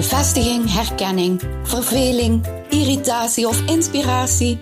Bevestiging, 0.00 0.72
herkenning, 0.72 1.42
verveling, 1.62 2.46
irritatie 2.68 3.48
of 3.48 3.60
inspiratie. 3.60 4.58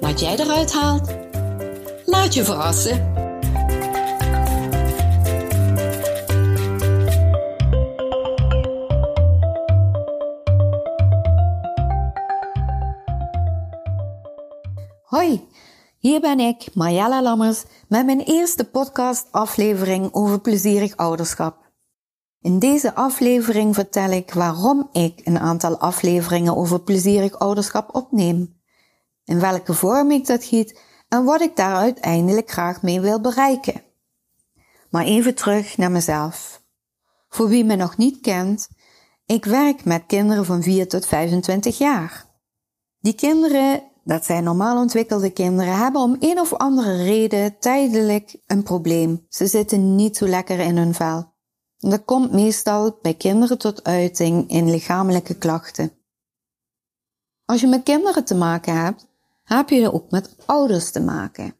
Wat 0.00 0.20
jij 0.20 0.36
eruit 0.36 0.72
haalt, 0.72 1.10
laat 2.04 2.34
je 2.34 2.44
verrassen. 2.44 3.12
Hoi, 15.02 15.48
hier 15.98 16.20
ben 16.20 16.40
ik, 16.40 16.74
Marjella 16.74 17.22
Lammers, 17.22 17.64
met 17.88 18.06
mijn 18.06 18.20
eerste 18.20 18.64
podcast-aflevering 18.64 20.12
over 20.12 20.40
plezierig 20.40 20.96
ouderschap. 20.96 21.65
In 22.46 22.58
deze 22.58 22.94
aflevering 22.94 23.74
vertel 23.74 24.10
ik 24.10 24.32
waarom 24.32 24.88
ik 24.92 25.20
een 25.24 25.38
aantal 25.38 25.78
afleveringen 25.78 26.56
over 26.56 26.80
plezierig 26.80 27.38
ouderschap 27.38 27.94
opneem, 27.94 28.60
in 29.24 29.40
welke 29.40 29.74
vorm 29.74 30.10
ik 30.10 30.26
dat 30.26 30.44
giet 30.44 30.80
en 31.08 31.24
wat 31.24 31.40
ik 31.40 31.56
daar 31.56 31.76
uiteindelijk 31.76 32.50
graag 32.50 32.82
mee 32.82 33.00
wil 33.00 33.20
bereiken. 33.20 33.82
Maar 34.90 35.04
even 35.04 35.34
terug 35.34 35.76
naar 35.76 35.90
mezelf. 35.90 36.62
Voor 37.28 37.48
wie 37.48 37.64
me 37.64 37.76
nog 37.76 37.96
niet 37.96 38.20
kent, 38.20 38.68
ik 39.24 39.44
werk 39.44 39.84
met 39.84 40.06
kinderen 40.06 40.44
van 40.44 40.62
4 40.62 40.88
tot 40.88 41.06
25 41.06 41.78
jaar. 41.78 42.26
Die 43.00 43.14
kinderen, 43.14 43.82
dat 44.04 44.24
zijn 44.24 44.44
normaal 44.44 44.78
ontwikkelde 44.78 45.30
kinderen, 45.30 45.76
hebben 45.76 46.00
om 46.00 46.16
een 46.20 46.40
of 46.40 46.54
andere 46.54 47.02
reden 47.02 47.58
tijdelijk 47.58 48.36
een 48.46 48.62
probleem. 48.62 49.26
Ze 49.28 49.46
zitten 49.46 49.94
niet 49.94 50.16
zo 50.16 50.26
lekker 50.26 50.58
in 50.58 50.76
hun 50.76 50.94
vel. 50.94 51.34
Dat 51.78 52.04
komt 52.04 52.32
meestal 52.32 52.98
bij 53.02 53.14
kinderen 53.14 53.58
tot 53.58 53.84
uiting 53.84 54.50
in 54.50 54.70
lichamelijke 54.70 55.34
klachten. 55.34 55.92
Als 57.44 57.60
je 57.60 57.66
met 57.66 57.82
kinderen 57.82 58.24
te 58.24 58.34
maken 58.34 58.76
hebt, 58.76 59.08
heb 59.42 59.68
je 59.68 59.92
ook 59.92 60.10
met 60.10 60.36
ouders 60.46 60.90
te 60.90 61.00
maken. 61.00 61.54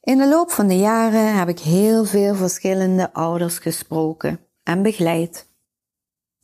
In 0.00 0.18
de 0.18 0.28
loop 0.28 0.50
van 0.50 0.66
de 0.66 0.78
jaren 0.78 1.38
heb 1.38 1.48
ik 1.48 1.58
heel 1.58 2.04
veel 2.04 2.34
verschillende 2.34 3.12
ouders 3.12 3.58
gesproken 3.58 4.40
en 4.62 4.82
begeleid. 4.82 5.46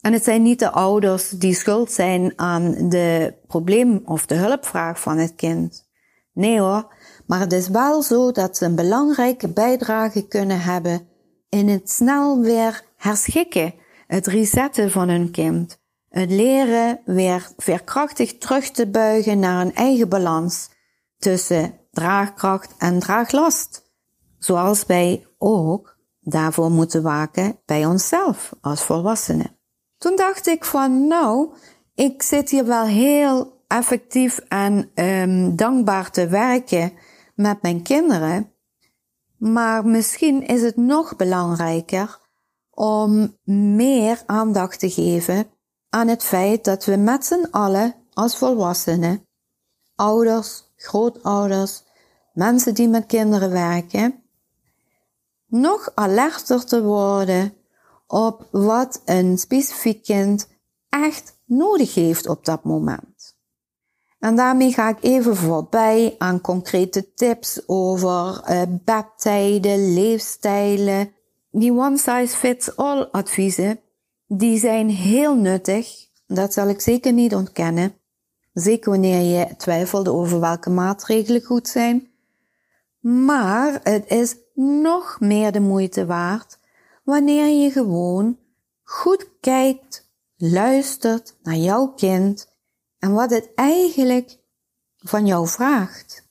En 0.01 0.13
het 0.13 0.25
zijn 0.25 0.43
niet 0.43 0.59
de 0.59 0.71
ouders 0.71 1.29
die 1.29 1.55
schuld 1.55 1.93
zijn 1.93 2.33
aan 2.37 2.89
de 2.89 3.35
probleem 3.47 4.03
of 4.05 4.27
de 4.27 4.35
hulpvraag 4.35 5.01
van 5.01 5.19
het 5.19 5.35
kind. 5.35 5.91
Nee 6.33 6.61
hoor, 6.61 6.95
maar 7.27 7.41
het 7.41 7.53
is 7.53 7.69
wel 7.69 8.03
zo 8.03 8.33
dat 8.33 8.57
ze 8.57 8.65
een 8.65 8.75
belangrijke 8.75 9.49
bijdrage 9.49 10.29
kunnen 10.29 10.61
hebben 10.61 11.09
in 11.49 11.69
het 11.69 11.91
snel 11.91 12.41
weer 12.41 12.85
herschikken, 13.03 13.75
het 14.07 14.27
resetten 14.27 14.91
van 14.91 15.09
hun 15.09 15.31
kind. 15.31 15.81
Het 16.09 16.31
leren 16.31 17.01
weer 17.05 17.51
veerkrachtig 17.57 18.39
terug 18.39 18.71
te 18.71 18.87
buigen 18.87 19.39
naar 19.39 19.61
een 19.61 19.75
eigen 19.75 20.09
balans 20.09 20.71
tussen 21.19 21.79
draagkracht 21.91 22.75
en 22.79 22.99
draaglast. 22.99 23.83
Zoals 24.39 24.87
wij 24.87 25.27
ook 25.39 25.99
daarvoor 26.21 26.71
moeten 26.71 27.03
waken 27.03 27.61
bij 27.65 27.87
onszelf 27.87 28.53
als 28.61 28.83
volwassenen. 28.83 29.59
Toen 29.99 30.17
dacht 30.17 30.47
ik 30.47 30.65
van 30.65 31.07
nou, 31.07 31.55
ik 31.95 32.23
zit 32.23 32.51
hier 32.51 32.67
wel 32.67 32.85
heel 32.85 33.65
effectief 33.67 34.39
en 34.39 34.91
um, 34.95 35.57
dankbaar 35.57 36.11
te 36.11 36.29
werken 36.29 36.93
met 37.35 37.63
mijn 37.63 37.83
kinderen. 37.83 38.53
Maar 39.37 39.87
misschien 39.87 40.47
is 40.47 40.63
het 40.63 40.77
nog 40.77 41.17
belangrijker 41.17 42.22
om 42.83 43.37
meer 43.45 44.23
aandacht 44.27 44.79
te 44.79 44.91
geven 44.91 45.47
aan 45.89 46.09
het 46.09 46.23
feit 46.23 46.65
dat 46.65 46.85
we 46.85 46.97
met 46.97 47.27
z'n 47.27 47.47
allen 47.51 47.95
als 48.13 48.37
volwassenen, 48.37 49.27
ouders, 49.95 50.73
grootouders, 50.77 51.83
mensen 52.33 52.75
die 52.75 52.89
met 52.89 53.07
kinderen 53.07 53.51
werken, 53.51 54.23
nog 55.47 55.91
alerter 55.95 56.65
te 56.65 56.83
worden 56.83 57.55
op 58.07 58.49
wat 58.51 59.03
een 59.05 59.39
specifiek 59.39 60.03
kind 60.03 60.49
echt 60.89 61.39
nodig 61.45 61.95
heeft 61.95 62.29
op 62.29 62.45
dat 62.45 62.65
moment. 62.65 63.37
En 64.19 64.37
daarmee 64.37 64.73
ga 64.73 64.89
ik 64.89 64.99
even 65.01 65.37
voorbij 65.37 66.15
aan 66.19 66.41
concrete 66.41 67.15
tips 67.15 67.63
over 67.69 68.43
uh, 68.51 68.63
bedtijden, 68.85 69.95
leefstijlen, 69.95 71.13
die 71.53 71.73
one 71.73 71.99
size 71.99 72.37
fits 72.37 72.77
all 72.77 73.09
adviezen, 73.13 73.81
die 74.27 74.59
zijn 74.59 74.89
heel 74.89 75.35
nuttig. 75.35 76.11
Dat 76.27 76.53
zal 76.53 76.69
ik 76.69 76.81
zeker 76.81 77.13
niet 77.13 77.35
ontkennen. 77.35 77.95
Zeker 78.53 78.91
wanneer 78.91 79.39
je 79.39 79.57
twijfelt 79.57 80.09
over 80.09 80.41
welke 80.41 80.71
maatregelen 80.71 81.43
goed 81.43 81.69
zijn. 81.69 82.11
Maar 83.01 83.81
het 83.83 84.11
is 84.11 84.37
nog 84.55 85.21
meer 85.21 85.53
de 85.53 85.61
moeite 85.61 86.07
waard 86.07 86.59
wanneer 87.05 87.63
je 87.63 87.71
gewoon 87.71 88.39
goed 88.83 89.29
kijkt, 89.41 90.11
luistert 90.37 91.37
naar 91.43 91.57
jouw 91.57 91.87
kind 91.87 92.49
en 92.99 93.13
wat 93.13 93.31
het 93.31 93.51
eigenlijk 93.55 94.39
van 94.97 95.27
jou 95.27 95.49
vraagt. 95.49 96.31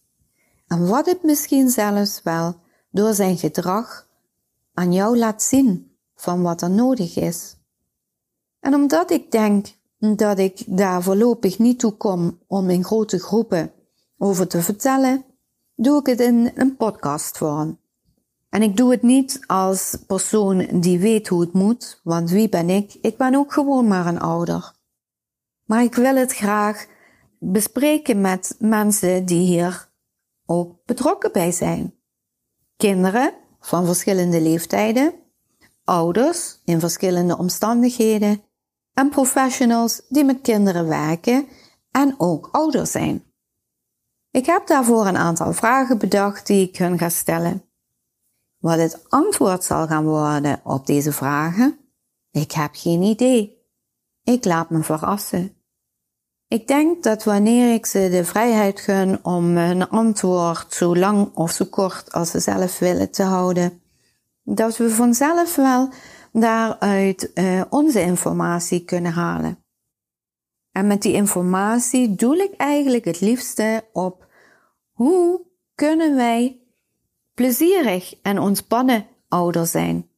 En 0.68 0.88
wat 0.88 1.06
het 1.06 1.24
misschien 1.24 1.70
zelfs 1.70 2.22
wel 2.24 2.56
door 2.92 3.14
zijn 3.14 3.38
gedrag 3.38 4.10
aan 4.82 4.94
jou 4.94 5.18
laat 5.18 5.44
zien 5.44 5.98
van 6.16 6.42
wat 6.42 6.62
er 6.62 6.70
nodig 6.70 7.18
is. 7.18 7.56
En 8.60 8.74
omdat 8.74 9.12
ik 9.12 9.32
denk 9.32 9.68
dat 9.98 10.40
ik 10.40 10.64
daar 10.68 11.04
voorlopig 11.04 11.60
niet 11.60 11.80
toe 11.80 11.92
kom 11.92 12.40
om 12.48 12.70
in 12.70 12.84
grote 12.84 13.20
groepen 13.20 13.72
over 14.18 14.48
te 14.48 14.62
vertellen, 14.62 15.26
doe 15.76 16.00
ik 16.00 16.06
het 16.06 16.20
in 16.20 16.52
een 16.56 16.76
podcastvorm. 16.76 17.80
En 18.50 18.62
ik 18.62 18.78
doe 18.78 18.92
het 18.92 19.02
niet 19.02 19.44
als 19.48 19.98
persoon 20.08 20.80
die 20.80 21.00
weet 21.00 21.28
hoe 21.28 21.42
het 21.42 21.54
moet, 21.54 22.00
want 22.04 22.30
wie 22.30 22.50
ben 22.50 22.70
ik? 22.70 22.98
Ik 23.02 23.18
ben 23.18 23.36
ook 23.36 23.54
gewoon 23.54 23.88
maar 23.88 24.06
een 24.06 24.20
ouder. 24.20 24.74
Maar 25.66 25.84
ik 25.84 25.96
wil 25.96 26.16
het 26.16 26.34
graag 26.34 26.88
bespreken 27.40 28.22
met 28.22 28.56
mensen 28.60 29.26
die 29.26 29.46
hier 29.46 29.90
ook 30.46 30.86
betrokken 30.86 31.32
bij 31.32 31.52
zijn. 31.52 31.96
Kinderen 32.78 33.34
van 33.62 33.86
verschillende 33.86 34.42
leeftijden, 34.42 35.14
ouders 35.84 36.62
in 36.66 36.80
verschillende 36.80 37.38
omstandigheden 37.38 38.44
en 38.94 39.10
professionals 39.10 40.02
die 40.10 40.24
met 40.24 40.42
kinderen 40.42 40.88
werken 40.88 41.48
en 41.92 42.16
ook 42.18 42.50
ouder 42.52 42.88
zijn. 42.88 43.24
Ik 44.32 44.46
heb 44.46 44.68
daarvoor 44.68 45.06
een 45.06 45.18
aantal 45.18 45.54
vragen 45.54 45.98
bedacht 45.98 46.48
die 46.48 46.68
ik 46.68 46.78
hun 46.78 46.98
ga 46.98 47.10
stellen. 47.10 47.64
Wat 48.58 48.78
het 48.78 49.10
antwoord 49.10 49.64
zal 49.64 49.88
gaan 49.88 50.06
worden 50.06 50.62
op 50.64 50.86
deze 50.86 51.12
vragen? 51.12 51.80
Ik 52.32 52.52
heb 52.52 52.70
geen 52.74 53.02
idee. 53.02 53.60
Ik 54.24 54.46
laat 54.46 54.70
me 54.70 54.84
verrassen. 54.84 55.56
Ik 56.52 56.68
denk 56.68 57.04
dat 57.04 57.24
wanneer 57.24 57.74
ik 57.74 57.86
ze 57.86 58.10
de 58.10 58.26
vrijheid 58.26 58.80
gun 58.80 59.26
om 59.26 59.58
hun 59.58 59.90
antwoord 59.90 60.74
zo 60.74 60.96
lang 60.96 61.36
of 61.36 61.52
zo 61.52 61.66
kort 61.66 62.12
als 62.12 62.32
ze 62.32 62.40
zelf 62.40 62.80
willen 62.80 63.12
te 63.12 63.24
houden, 63.24 63.82
dat 64.44 64.78
we 64.78 64.90
vanzelf 64.90 65.56
wel 65.56 65.90
daaruit 66.32 67.32
uh, 67.36 67.62
onze 67.70 68.02
informatie 68.02 68.86
kunnen 68.86 69.12
halen. 69.12 69.64
En 70.72 70.88
met 70.88 71.02
die 71.02 71.14
informatie 71.14 72.16
doel 72.16 72.36
ik 72.36 72.54
eigenlijk 72.58 73.06
het 73.06 73.22
liefste 73.22 73.84
op 73.94 74.28
hoe 74.92 75.46
kunnen 75.76 76.16
wij 76.16 76.60
plezierig 77.34 78.16
en 78.22 78.40
ontspannen 78.40 79.08
ouder 79.28 79.68
zijn. 79.68 80.10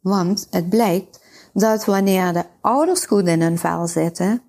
Want 0.00 0.46
het 0.50 0.68
blijkt 0.68 1.24
dat 1.52 1.84
wanneer 1.84 2.32
de 2.32 2.44
ouders 2.60 3.04
goed 3.04 3.26
in 3.26 3.42
hun 3.42 3.58
vel 3.58 3.86
zitten, 3.86 4.42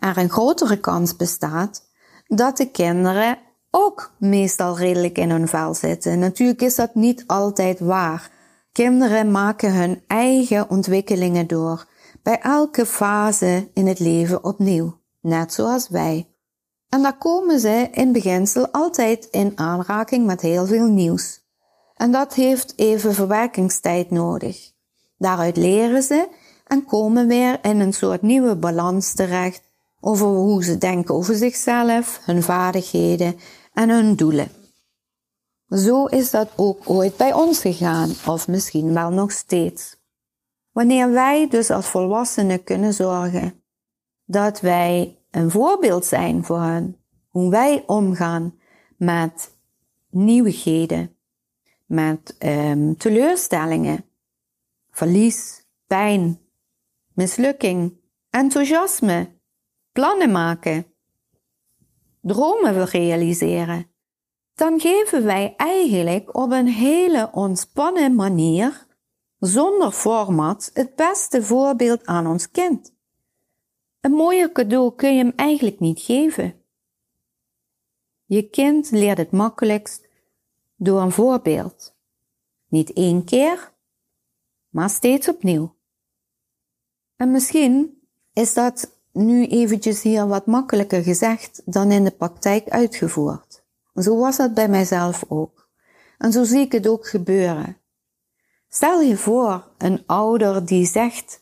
er 0.00 0.18
een 0.18 0.30
grotere 0.30 0.80
kans 0.80 1.16
bestaat 1.16 1.82
dat 2.26 2.56
de 2.56 2.70
kinderen 2.70 3.38
ook 3.70 4.12
meestal 4.18 4.78
redelijk 4.78 5.18
in 5.18 5.30
hun 5.30 5.48
vel 5.48 5.74
zitten. 5.74 6.18
Natuurlijk 6.18 6.62
is 6.62 6.74
dat 6.74 6.94
niet 6.94 7.24
altijd 7.26 7.80
waar. 7.80 8.30
Kinderen 8.72 9.30
maken 9.30 9.74
hun 9.74 10.02
eigen 10.06 10.70
ontwikkelingen 10.70 11.46
door. 11.46 11.88
bij 12.22 12.40
elke 12.40 12.86
fase 12.86 13.70
in 13.74 13.86
het 13.86 13.98
leven 13.98 14.44
opnieuw, 14.44 15.00
net 15.20 15.52
zoals 15.52 15.88
wij. 15.88 16.34
En 16.88 17.02
daar 17.02 17.18
komen 17.18 17.60
ze 17.60 17.88
in 17.92 18.12
beginsel 18.12 18.68
altijd 18.70 19.28
in 19.30 19.52
aanraking 19.54 20.26
met 20.26 20.40
heel 20.40 20.66
veel 20.66 20.86
nieuws. 20.86 21.40
En 21.94 22.12
dat 22.12 22.34
heeft 22.34 22.72
even 22.76 23.14
verwerkingstijd 23.14 24.10
nodig. 24.10 24.72
Daaruit 25.18 25.56
leren 25.56 26.02
ze 26.02 26.28
en 26.66 26.84
komen 26.84 27.26
weer 27.26 27.58
in 27.62 27.80
een 27.80 27.92
soort 27.92 28.22
nieuwe 28.22 28.56
balans 28.56 29.14
terecht 29.14 29.69
over 30.00 30.26
hoe 30.26 30.64
ze 30.64 30.78
denken 30.78 31.14
over 31.14 31.34
zichzelf, 31.34 32.20
hun 32.24 32.42
vaardigheden 32.42 33.36
en 33.72 33.88
hun 33.88 34.16
doelen. 34.16 34.48
Zo 35.68 36.04
is 36.04 36.30
dat 36.30 36.50
ook 36.56 36.82
ooit 36.84 37.16
bij 37.16 37.32
ons 37.32 37.60
gegaan, 37.60 38.10
of 38.26 38.48
misschien 38.48 38.94
wel 38.94 39.10
nog 39.10 39.32
steeds. 39.32 39.96
Wanneer 40.72 41.10
wij 41.10 41.48
dus 41.48 41.70
als 41.70 41.86
volwassenen 41.86 42.64
kunnen 42.64 42.94
zorgen 42.94 43.62
dat 44.24 44.60
wij 44.60 45.18
een 45.30 45.50
voorbeeld 45.50 46.04
zijn 46.04 46.44
voor 46.44 46.60
hen, 46.60 46.96
hoe 47.28 47.50
wij 47.50 47.84
omgaan 47.86 48.54
met 48.96 49.56
nieuwigheden, 50.10 51.16
met 51.86 52.36
um, 52.38 52.96
teleurstellingen, 52.96 54.04
verlies, 54.90 55.66
pijn, 55.86 56.40
mislukking, 57.14 58.00
enthousiasme, 58.30 59.28
plannen 59.92 60.30
maken, 60.32 60.86
dromen 62.20 62.84
realiseren, 62.84 63.90
dan 64.54 64.80
geven 64.80 65.24
wij 65.24 65.54
eigenlijk 65.56 66.36
op 66.36 66.50
een 66.50 66.66
hele 66.66 67.30
ontspannen 67.32 68.14
manier, 68.14 68.86
zonder 69.38 69.90
format, 69.90 70.70
het 70.74 70.96
beste 70.96 71.42
voorbeeld 71.42 72.06
aan 72.06 72.26
ons 72.26 72.50
kind. 72.50 72.94
Een 74.00 74.12
mooier 74.12 74.52
cadeau 74.52 74.94
kun 74.94 75.16
je 75.16 75.24
hem 75.24 75.32
eigenlijk 75.36 75.80
niet 75.80 76.00
geven. 76.00 76.54
Je 78.24 78.48
kind 78.48 78.90
leert 78.90 79.18
het 79.18 79.30
makkelijkst 79.30 80.08
door 80.76 81.00
een 81.00 81.12
voorbeeld. 81.12 81.96
Niet 82.68 82.92
één 82.92 83.24
keer, 83.24 83.72
maar 84.68 84.90
steeds 84.90 85.28
opnieuw. 85.28 85.76
En 87.16 87.30
misschien 87.30 88.02
is 88.32 88.54
dat 88.54 88.99
nu 89.12 89.46
eventjes 89.46 90.02
hier 90.02 90.26
wat 90.26 90.46
makkelijker 90.46 91.02
gezegd 91.02 91.62
dan 91.64 91.90
in 91.90 92.04
de 92.04 92.10
praktijk 92.10 92.68
uitgevoerd. 92.68 93.62
Zo 93.94 94.18
was 94.18 94.36
dat 94.36 94.54
bij 94.54 94.68
mijzelf 94.68 95.24
ook. 95.28 95.68
En 96.18 96.32
zo 96.32 96.44
zie 96.44 96.60
ik 96.60 96.72
het 96.72 96.86
ook 96.86 97.08
gebeuren. 97.08 97.76
Stel 98.68 99.00
je 99.00 99.16
voor 99.16 99.68
een 99.78 100.02
ouder 100.06 100.66
die 100.66 100.86
zegt, 100.86 101.40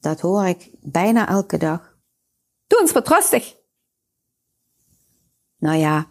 dat 0.00 0.20
hoor 0.20 0.46
ik 0.46 0.70
bijna 0.80 1.28
elke 1.28 1.58
dag, 1.58 1.96
doe 2.66 2.80
eens 2.80 2.92
wat 2.92 3.08
rustig. 3.08 3.56
Nou 5.56 5.76
ja, 5.76 6.06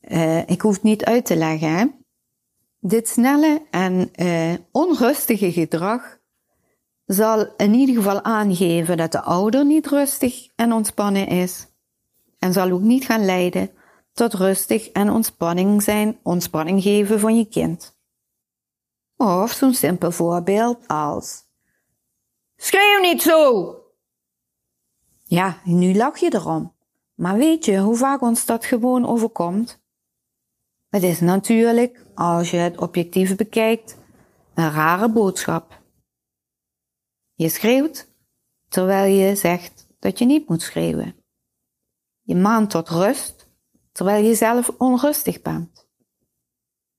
uh, 0.00 0.48
ik 0.48 0.60
hoef 0.60 0.74
het 0.74 0.82
niet 0.82 1.04
uit 1.04 1.26
te 1.26 1.36
leggen. 1.36 1.68
Hè? 1.68 1.86
Dit 2.80 3.08
snelle 3.08 3.66
en 3.70 4.10
uh, 4.16 4.54
onrustige 4.70 5.52
gedrag 5.52 6.18
zal 7.06 7.54
in 7.56 7.74
ieder 7.74 7.94
geval 7.94 8.22
aangeven 8.22 8.96
dat 8.96 9.12
de 9.12 9.20
ouder 9.20 9.64
niet 9.64 9.86
rustig 9.86 10.48
en 10.56 10.72
ontspannen 10.72 11.26
is. 11.26 11.66
En 12.38 12.52
zal 12.52 12.70
ook 12.70 12.80
niet 12.80 13.04
gaan 13.04 13.24
leiden 13.24 13.70
tot 14.12 14.34
rustig 14.34 14.88
en 14.88 15.10
ontspanning 15.10 15.82
zijn, 15.82 16.18
ontspanning 16.22 16.82
geven 16.82 17.20
van 17.20 17.36
je 17.36 17.44
kind. 17.44 17.96
Of 19.16 19.52
zo'n 19.52 19.74
simpel 19.74 20.12
voorbeeld 20.12 20.88
als 20.88 21.50
Schreeuw 22.56 23.00
niet 23.00 23.22
zo! 23.22 23.76
Ja, 25.24 25.60
nu 25.64 25.94
lach 25.94 26.18
je 26.18 26.34
erom. 26.34 26.74
Maar 27.14 27.36
weet 27.36 27.64
je 27.64 27.78
hoe 27.78 27.96
vaak 27.96 28.20
ons 28.20 28.46
dat 28.46 28.64
gewoon 28.64 29.06
overkomt? 29.06 29.80
Het 30.88 31.02
is 31.02 31.20
natuurlijk, 31.20 32.04
als 32.14 32.50
je 32.50 32.56
het 32.56 32.78
objectief 32.78 33.36
bekijkt, 33.36 33.96
een 34.54 34.70
rare 34.70 35.08
boodschap. 35.08 35.81
Je 37.42 37.48
schreeuwt 37.48 38.08
terwijl 38.68 39.14
je 39.14 39.36
zegt 39.36 39.86
dat 39.98 40.18
je 40.18 40.24
niet 40.24 40.48
moet 40.48 40.62
schreeuwen. 40.62 41.16
Je 42.20 42.34
maant 42.34 42.70
tot 42.70 42.88
rust 42.88 43.48
terwijl 43.92 44.24
je 44.24 44.34
zelf 44.34 44.68
onrustig 44.78 45.42
bent. 45.42 45.88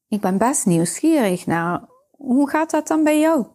Ik 0.07 0.21
ben 0.21 0.37
best 0.37 0.65
nieuwsgierig 0.65 1.45
naar 1.45 1.89
hoe 2.11 2.49
gaat 2.49 2.69
dat 2.69 2.87
dan 2.87 3.03
bij 3.03 3.19
jou? 3.19 3.47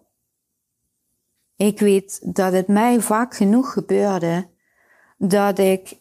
Ik 1.57 1.79
weet 1.79 2.35
dat 2.35 2.53
het 2.53 2.69
mij 2.69 3.01
vaak 3.01 3.35
genoeg 3.35 3.73
gebeurde 3.73 4.51
dat 5.19 5.59
ik 5.59 6.01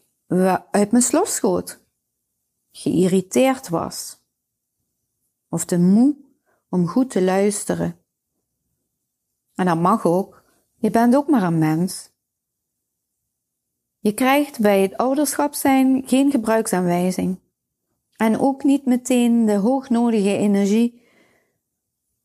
uit 0.71 0.91
mijn 0.91 1.03
slof 1.03 1.27
schoot, 1.27 1.85
geïrriteerd 2.71 3.69
was 3.69 4.23
of 5.49 5.65
te 5.65 5.77
moe 5.77 6.17
om 6.69 6.87
goed 6.87 7.09
te 7.09 7.21
luisteren. 7.21 7.99
En 9.55 9.65
dat 9.65 9.79
mag 9.79 10.05
ook, 10.05 10.36
je 10.77 10.89
bent 10.89 11.15
ook 11.15 11.27
maar 11.27 11.43
een 11.43 11.57
mens. 11.57 12.11
Je 13.99 14.13
krijgt 14.13 14.59
bij 14.59 14.81
het 14.81 14.97
ouderschap 14.97 15.53
zijn 15.53 16.03
geen 16.05 16.31
gebruiksaanwijzing. 16.31 17.39
En 18.15 18.39
ook 18.39 18.63
niet 18.63 18.85
meteen 18.85 19.45
de 19.45 19.55
hoognodige 19.55 20.37
energie 20.37 21.05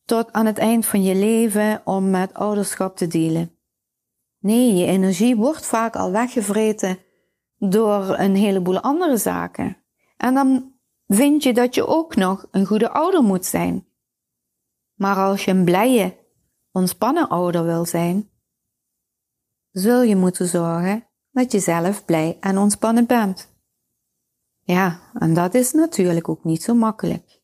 tot 0.04 0.32
aan 0.32 0.46
het 0.46 0.58
eind 0.58 0.86
van 0.86 1.02
je 1.02 1.14
leven 1.14 1.82
om 1.84 2.10
met 2.10 2.34
ouderschap 2.34 2.96
te 2.96 3.06
delen. 3.06 3.56
Nee, 4.38 4.74
je 4.74 4.86
energie 4.86 5.36
wordt 5.36 5.66
vaak 5.66 5.96
al 5.96 6.10
weggevreten 6.10 6.98
door 7.58 8.18
een 8.18 8.34
heleboel 8.36 8.80
andere 8.80 9.16
zaken. 9.16 9.76
En 10.16 10.34
dan 10.34 10.72
vind 11.06 11.42
je 11.42 11.52
dat 11.52 11.74
je 11.74 11.86
ook 11.86 12.16
nog 12.16 12.46
een 12.50 12.66
goede 12.66 12.90
ouder 12.90 13.22
moet 13.22 13.44
zijn. 13.44 13.86
Maar 14.94 15.16
als 15.16 15.44
je 15.44 15.50
een 15.50 15.64
blije, 15.64 16.16
ontspannen 16.72 17.28
ouder 17.28 17.64
wil 17.64 17.84
zijn, 17.84 18.30
zul 19.72 20.02
je 20.02 20.16
moeten 20.16 20.48
zorgen 20.48 21.06
dat 21.30 21.52
je 21.52 21.60
zelf 21.60 22.04
blij 22.04 22.36
en 22.40 22.58
ontspannen 22.58 23.06
bent. 23.06 23.50
Ja, 24.64 25.00
en 25.14 25.34
dat 25.34 25.54
is 25.54 25.72
natuurlijk 25.72 26.28
ook 26.28 26.44
niet 26.44 26.62
zo 26.62 26.74
makkelijk. 26.74 27.40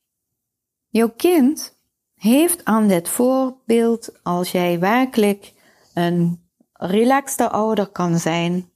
Jouw 0.88 1.10
kind 1.16 1.78
heeft 2.14 2.64
aan 2.64 2.88
dit 2.88 3.08
voorbeeld 3.08 4.22
als 4.22 4.52
jij 4.52 4.78
werkelijk 4.78 5.52
een 5.94 6.48
relaxte 6.72 7.50
ouder 7.50 7.86
kan 7.86 8.18
zijn, 8.18 8.70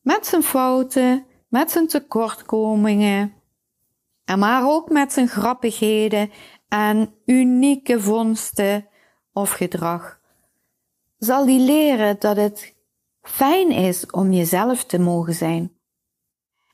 met 0.00 0.26
zijn 0.26 0.42
fouten, 0.42 1.26
met 1.48 1.70
zijn 1.70 1.86
tekortkomingen, 1.86 3.32
en 4.24 4.38
maar 4.38 4.66
ook 4.66 4.90
met 4.90 5.12
zijn 5.12 5.28
grappigheden 5.28 6.30
en 6.68 7.14
unieke 7.24 8.00
vondsten 8.00 8.88
of 9.32 9.50
gedrag, 9.50 10.17
zal 11.18 11.46
die 11.46 11.60
leren 11.60 12.16
dat 12.18 12.36
het 12.36 12.74
fijn 13.20 13.70
is 13.70 14.10
om 14.10 14.32
jezelf 14.32 14.84
te 14.84 14.98
mogen 14.98 15.34
zijn. 15.34 15.72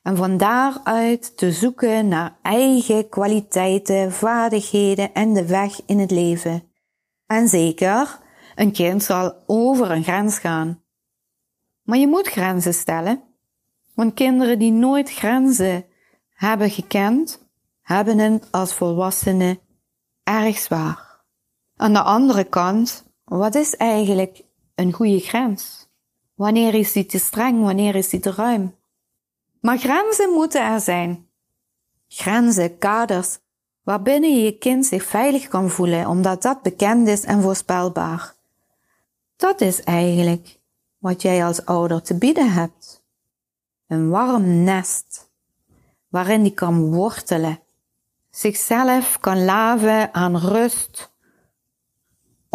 En 0.01 0.17
van 0.17 0.37
daaruit 0.37 1.37
te 1.37 1.51
zoeken 1.51 2.07
naar 2.07 2.37
eigen 2.41 3.09
kwaliteiten, 3.09 4.11
vaardigheden 4.11 5.13
en 5.13 5.33
de 5.33 5.47
weg 5.47 5.81
in 5.85 5.99
het 5.99 6.11
leven. 6.11 6.63
En 7.25 7.47
zeker, 7.47 8.19
een 8.55 8.71
kind 8.71 9.03
zal 9.03 9.43
over 9.45 9.91
een 9.91 10.03
grens 10.03 10.39
gaan. 10.39 10.83
Maar 11.83 11.97
je 11.97 12.07
moet 12.07 12.27
grenzen 12.27 12.73
stellen, 12.73 13.23
want 13.93 14.13
kinderen 14.13 14.59
die 14.59 14.71
nooit 14.71 15.11
grenzen 15.11 15.85
hebben 16.29 16.69
gekend, 16.69 17.49
hebben 17.81 18.17
het 18.17 18.47
als 18.51 18.73
volwassenen 18.73 19.59
erg 20.23 20.57
zwaar. 20.57 21.23
Aan 21.75 21.93
de 21.93 22.01
andere 22.01 22.43
kant, 22.43 23.05
wat 23.25 23.55
is 23.55 23.75
eigenlijk 23.75 24.41
een 24.75 24.93
goede 24.93 25.19
grens? 25.19 25.87
Wanneer 26.35 26.73
is 26.73 26.91
die 26.91 27.05
te 27.05 27.19
streng? 27.19 27.63
Wanneer 27.63 27.95
is 27.95 28.09
die 28.09 28.19
te 28.19 28.31
ruim? 28.31 28.75
Maar 29.61 29.77
grenzen 29.77 30.29
moeten 30.29 30.65
er 30.65 30.79
zijn. 30.79 31.27
Grenzen, 32.07 32.77
kaders, 32.77 33.37
waarbinnen 33.83 34.43
je 34.43 34.57
kind 34.57 34.85
zich 34.85 35.03
veilig 35.03 35.47
kan 35.47 35.69
voelen, 35.69 36.07
omdat 36.07 36.41
dat 36.41 36.61
bekend 36.61 37.07
is 37.07 37.23
en 37.23 37.41
voorspelbaar. 37.41 38.33
Dat 39.35 39.61
is 39.61 39.83
eigenlijk 39.83 40.59
wat 40.97 41.21
jij 41.21 41.45
als 41.45 41.65
ouder 41.65 42.01
te 42.01 42.17
bieden 42.17 42.51
hebt. 42.51 43.03
Een 43.87 44.09
warm 44.09 44.63
nest, 44.63 45.29
waarin 46.07 46.43
die 46.43 46.53
kan 46.53 46.91
wortelen, 46.91 47.59
zichzelf 48.29 49.19
kan 49.19 49.45
laven 49.45 50.13
aan 50.13 50.37
rust, 50.37 51.13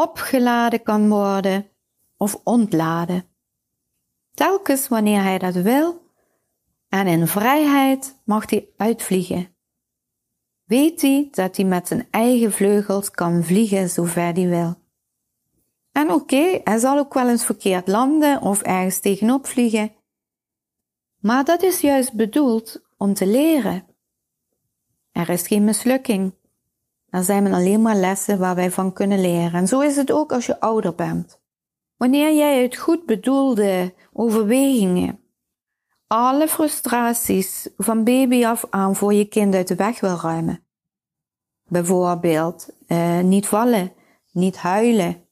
opgeladen 0.01 0.83
kan 0.83 1.09
worden 1.09 1.69
of 2.17 2.41
ontladen. 2.45 3.25
Telkens 4.35 4.89
wanneer 4.89 5.23
hij 5.23 5.39
dat 5.39 5.55
wil 5.55 6.03
en 6.89 7.07
in 7.07 7.27
vrijheid 7.27 8.21
mag 8.25 8.51
hij 8.51 8.69
uitvliegen. 8.77 9.55
Weet 10.65 11.01
hij 11.01 11.29
dat 11.31 11.57
hij 11.57 11.65
met 11.65 11.89
zijn 11.89 12.09
eigen 12.11 12.53
vleugels 12.53 13.11
kan 13.11 13.45
vliegen 13.45 13.91
zover 13.91 14.33
hij 14.33 14.49
wil. 14.49 14.75
En 15.93 16.11
oké, 16.13 16.61
hij 16.65 16.79
zal 16.79 16.99
ook 16.99 17.15
wel 17.15 17.29
eens 17.29 17.45
verkeerd 17.45 17.89
landen 17.89 18.43
of 18.43 18.63
ergens 18.63 18.99
tegenop 18.99 19.47
vliegen. 19.47 19.93
Maar 21.19 21.45
dat 21.45 21.63
is 21.63 21.81
juist 21.81 22.13
bedoeld 22.13 22.83
om 22.97 23.15
te 23.15 23.27
leren. 23.27 23.87
Er 25.13 25.29
is 25.29 25.47
geen 25.47 25.65
mislukking. 25.65 26.35
Er 27.11 27.23
zijn 27.23 27.55
alleen 27.55 27.83
maar 27.83 27.97
lessen 27.97 28.39
waar 28.39 28.55
wij 28.55 28.71
van 28.71 28.93
kunnen 28.93 29.21
leren. 29.21 29.53
En 29.53 29.67
zo 29.69 29.81
is 29.81 29.97
het 29.97 30.13
ook 30.13 30.33
als 30.33 30.47
je 30.47 30.61
ouder 30.61 30.95
bent. 30.95 31.41
Wanneer 31.97 32.35
jij 32.35 32.61
uit 32.61 32.77
goed 32.77 33.07
bedoelde 33.07 33.95
overwegingen 34.13 35.21
alle 36.13 36.49
frustraties 36.49 37.69
van 37.77 38.05
baby 38.05 38.47
af 38.47 38.65
aan 38.71 38.97
voor 38.97 39.15
je 39.15 39.25
kind 39.25 39.55
uit 39.55 39.69
de 39.69 39.75
weg 39.75 40.01
wil 40.01 40.17
ruimen. 40.17 40.65
Bijvoorbeeld 41.69 42.69
eh, 42.87 43.21
niet 43.21 43.47
vallen, 43.47 43.93
niet 44.33 44.57
huilen. 44.57 45.25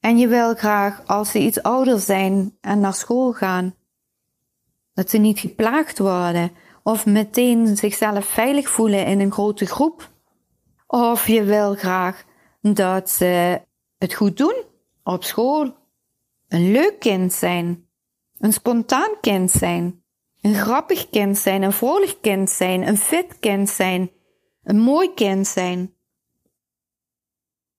En 0.00 0.18
je 0.18 0.28
wil 0.28 0.54
graag 0.54 1.06
als 1.06 1.30
ze 1.30 1.38
iets 1.38 1.62
ouder 1.62 2.00
zijn 2.00 2.56
en 2.60 2.80
naar 2.80 2.94
school 2.94 3.32
gaan, 3.32 3.74
dat 4.92 5.10
ze 5.10 5.18
niet 5.18 5.38
geplaagd 5.38 5.98
worden 5.98 6.50
of 6.82 7.06
meteen 7.06 7.76
zichzelf 7.76 8.24
veilig 8.24 8.68
voelen 8.68 9.06
in 9.06 9.20
een 9.20 9.32
grote 9.32 9.66
groep. 9.66 10.10
Of 10.94 11.26
je 11.26 11.44
wil 11.44 11.74
graag 11.74 12.24
dat 12.60 13.10
ze 13.10 13.60
het 13.98 14.14
goed 14.14 14.36
doen 14.36 14.64
op 15.02 15.24
school, 15.24 15.76
een 16.48 16.72
leuk 16.72 16.98
kind 16.98 17.32
zijn, 17.32 17.88
een 18.38 18.52
spontaan 18.52 19.10
kind 19.20 19.50
zijn, 19.50 20.04
een 20.40 20.54
grappig 20.54 21.10
kind 21.10 21.38
zijn, 21.38 21.62
een 21.62 21.72
vrolijk 21.72 22.18
kind 22.20 22.50
zijn, 22.50 22.88
een 22.88 22.96
fit 22.96 23.38
kind 23.38 23.68
zijn, 23.68 24.10
een 24.62 24.78
mooi 24.78 25.14
kind 25.14 25.46
zijn. 25.46 25.94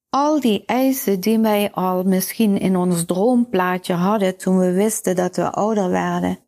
Al 0.10 0.40
die 0.40 0.66
eisen 0.66 1.20
die 1.20 1.40
wij 1.40 1.72
al 1.72 2.04
misschien 2.04 2.58
in 2.58 2.76
ons 2.76 3.06
droomplaatje 3.06 3.94
hadden 3.94 4.38
toen 4.38 4.58
we 4.58 4.72
wisten 4.72 5.16
dat 5.16 5.36
we 5.36 5.52
ouder 5.52 5.90
werden. 5.90 6.40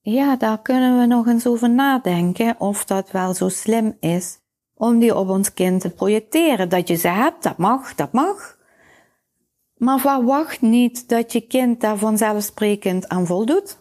Ja, 0.00 0.36
daar 0.36 0.62
kunnen 0.62 0.98
we 0.98 1.06
nog 1.06 1.26
eens 1.26 1.46
over 1.46 1.70
nadenken 1.70 2.60
of 2.60 2.84
dat 2.84 3.10
wel 3.10 3.34
zo 3.34 3.48
slim 3.48 3.96
is 4.00 4.44
om 4.76 4.98
die 4.98 5.16
op 5.16 5.28
ons 5.28 5.54
kind 5.54 5.80
te 5.80 5.90
projecteren. 5.90 6.68
Dat 6.68 6.88
je 6.88 6.94
ze 6.94 7.08
hebt, 7.08 7.42
dat 7.42 7.58
mag, 7.58 7.94
dat 7.94 8.12
mag. 8.12 8.58
Maar 9.76 9.98
verwacht 10.00 10.60
niet 10.60 11.08
dat 11.08 11.32
je 11.32 11.40
kind 11.40 11.80
daar 11.80 11.96
vanzelfsprekend 11.96 13.08
aan 13.08 13.26
voldoet. 13.26 13.78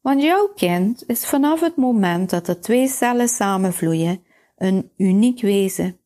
Want 0.00 0.22
jouw 0.22 0.48
kind 0.54 1.08
is 1.08 1.26
vanaf 1.26 1.60
het 1.60 1.76
moment 1.76 2.30
dat 2.30 2.48
er 2.48 2.60
twee 2.60 2.88
cellen 2.88 3.28
samenvloeien 3.28 4.24
een 4.56 4.90
uniek 4.96 5.40
wezen. 5.40 5.98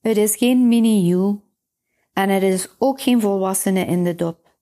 Het 0.00 0.16
is 0.16 0.36
geen 0.36 0.68
mini-you 0.68 1.40
en 2.12 2.28
het 2.28 2.42
is 2.42 2.68
ook 2.78 3.00
geen 3.00 3.20
volwassene 3.20 3.84
in 3.84 4.04
de 4.04 4.14
dop. 4.14 4.56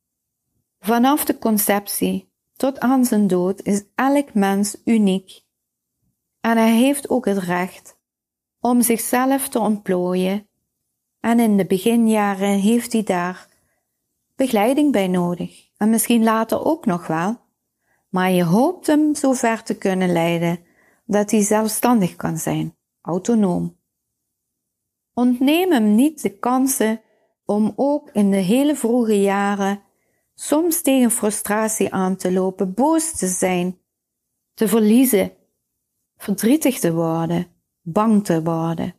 Vanaf 0.78 1.24
de 1.24 1.38
conceptie 1.38 2.32
tot 2.56 2.80
aan 2.80 3.04
zijn 3.04 3.26
dood 3.26 3.62
is 3.62 3.84
elk 3.94 4.34
mens 4.34 4.76
uniek. 4.84 5.40
En 6.40 6.56
hij 6.56 6.72
heeft 6.72 7.10
ook 7.10 7.24
het 7.24 7.38
recht 7.38 8.00
om 8.62 8.82
zichzelf 8.82 9.48
te 9.48 9.58
ontplooien. 9.58 10.48
En 11.20 11.40
in 11.40 11.56
de 11.56 11.66
beginjaren 11.66 12.58
heeft 12.58 12.92
hij 12.92 13.02
daar 13.02 13.48
begeleiding 14.36 14.92
bij 14.92 15.08
nodig. 15.08 15.70
En 15.76 15.90
misschien 15.90 16.22
later 16.22 16.64
ook 16.64 16.86
nog 16.86 17.06
wel. 17.06 17.40
Maar 18.08 18.30
je 18.30 18.44
hoopt 18.44 18.86
hem 18.86 19.14
zo 19.14 19.32
ver 19.32 19.62
te 19.62 19.78
kunnen 19.78 20.12
leiden 20.12 20.60
dat 21.04 21.30
hij 21.30 21.40
zelfstandig 21.40 22.16
kan 22.16 22.38
zijn, 22.38 22.76
autonoom. 23.00 23.76
Ontneem 25.14 25.72
hem 25.72 25.94
niet 25.94 26.22
de 26.22 26.38
kansen 26.38 27.00
om 27.44 27.72
ook 27.76 28.10
in 28.12 28.30
de 28.30 28.36
hele 28.36 28.76
vroege 28.76 29.20
jaren 29.20 29.82
soms 30.34 30.82
tegen 30.82 31.10
frustratie 31.10 31.92
aan 31.92 32.16
te 32.16 32.32
lopen, 32.32 32.74
boos 32.74 33.12
te 33.12 33.26
zijn, 33.26 33.78
te 34.54 34.68
verliezen, 34.68 35.32
verdrietig 36.16 36.78
te 36.78 36.92
worden, 36.92 37.51
bang 37.82 38.24
te 38.24 38.42
worden. 38.42 38.94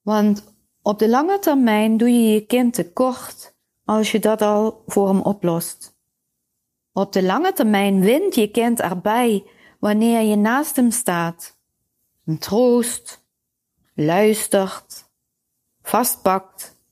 Want 0.00 0.54
op 0.82 0.98
de 0.98 1.08
lange 1.08 1.38
termijn 1.38 1.96
doe 1.96 2.08
je 2.08 2.32
je 2.32 2.46
kind 2.46 2.74
tekort 2.74 3.56
als 3.84 4.12
je 4.12 4.18
dat 4.18 4.42
al 4.42 4.82
voor 4.86 5.08
hem 5.08 5.20
oplost. 5.20 5.98
Op 6.92 7.12
de 7.12 7.22
lange 7.22 7.52
termijn 7.52 8.00
wint 8.00 8.34
je 8.34 8.50
kind 8.50 8.80
erbij 8.80 9.50
wanneer 9.78 10.20
je 10.20 10.36
naast 10.36 10.76
hem 10.76 10.90
staat, 10.90 11.58
een 12.24 12.38
troost, 12.38 13.26
luistert, 13.94 15.10
vastpakt, 15.82 16.82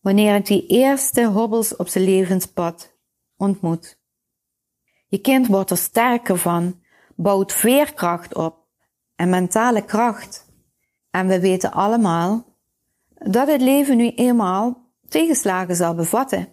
wanneer 0.00 0.32
het 0.32 0.46
die 0.46 0.66
eerste 0.66 1.26
hobbels 1.26 1.76
op 1.76 1.88
zijn 1.88 2.04
levenspad 2.04 2.96
ontmoet. 3.36 4.00
Je 5.08 5.18
kind 5.18 5.46
wordt 5.46 5.70
er 5.70 5.76
sterker 5.76 6.38
van, 6.38 6.82
bouwt 7.14 7.52
veerkracht 7.52 8.34
op 8.34 8.65
en 9.16 9.28
mentale 9.28 9.84
kracht. 9.84 10.46
En 11.10 11.26
we 11.26 11.40
weten 11.40 11.72
allemaal 11.72 12.44
dat 13.14 13.48
het 13.48 13.60
leven 13.60 13.96
nu 13.96 14.08
eenmaal 14.08 14.90
tegenslagen 15.08 15.76
zal 15.76 15.94
bevatten. 15.94 16.48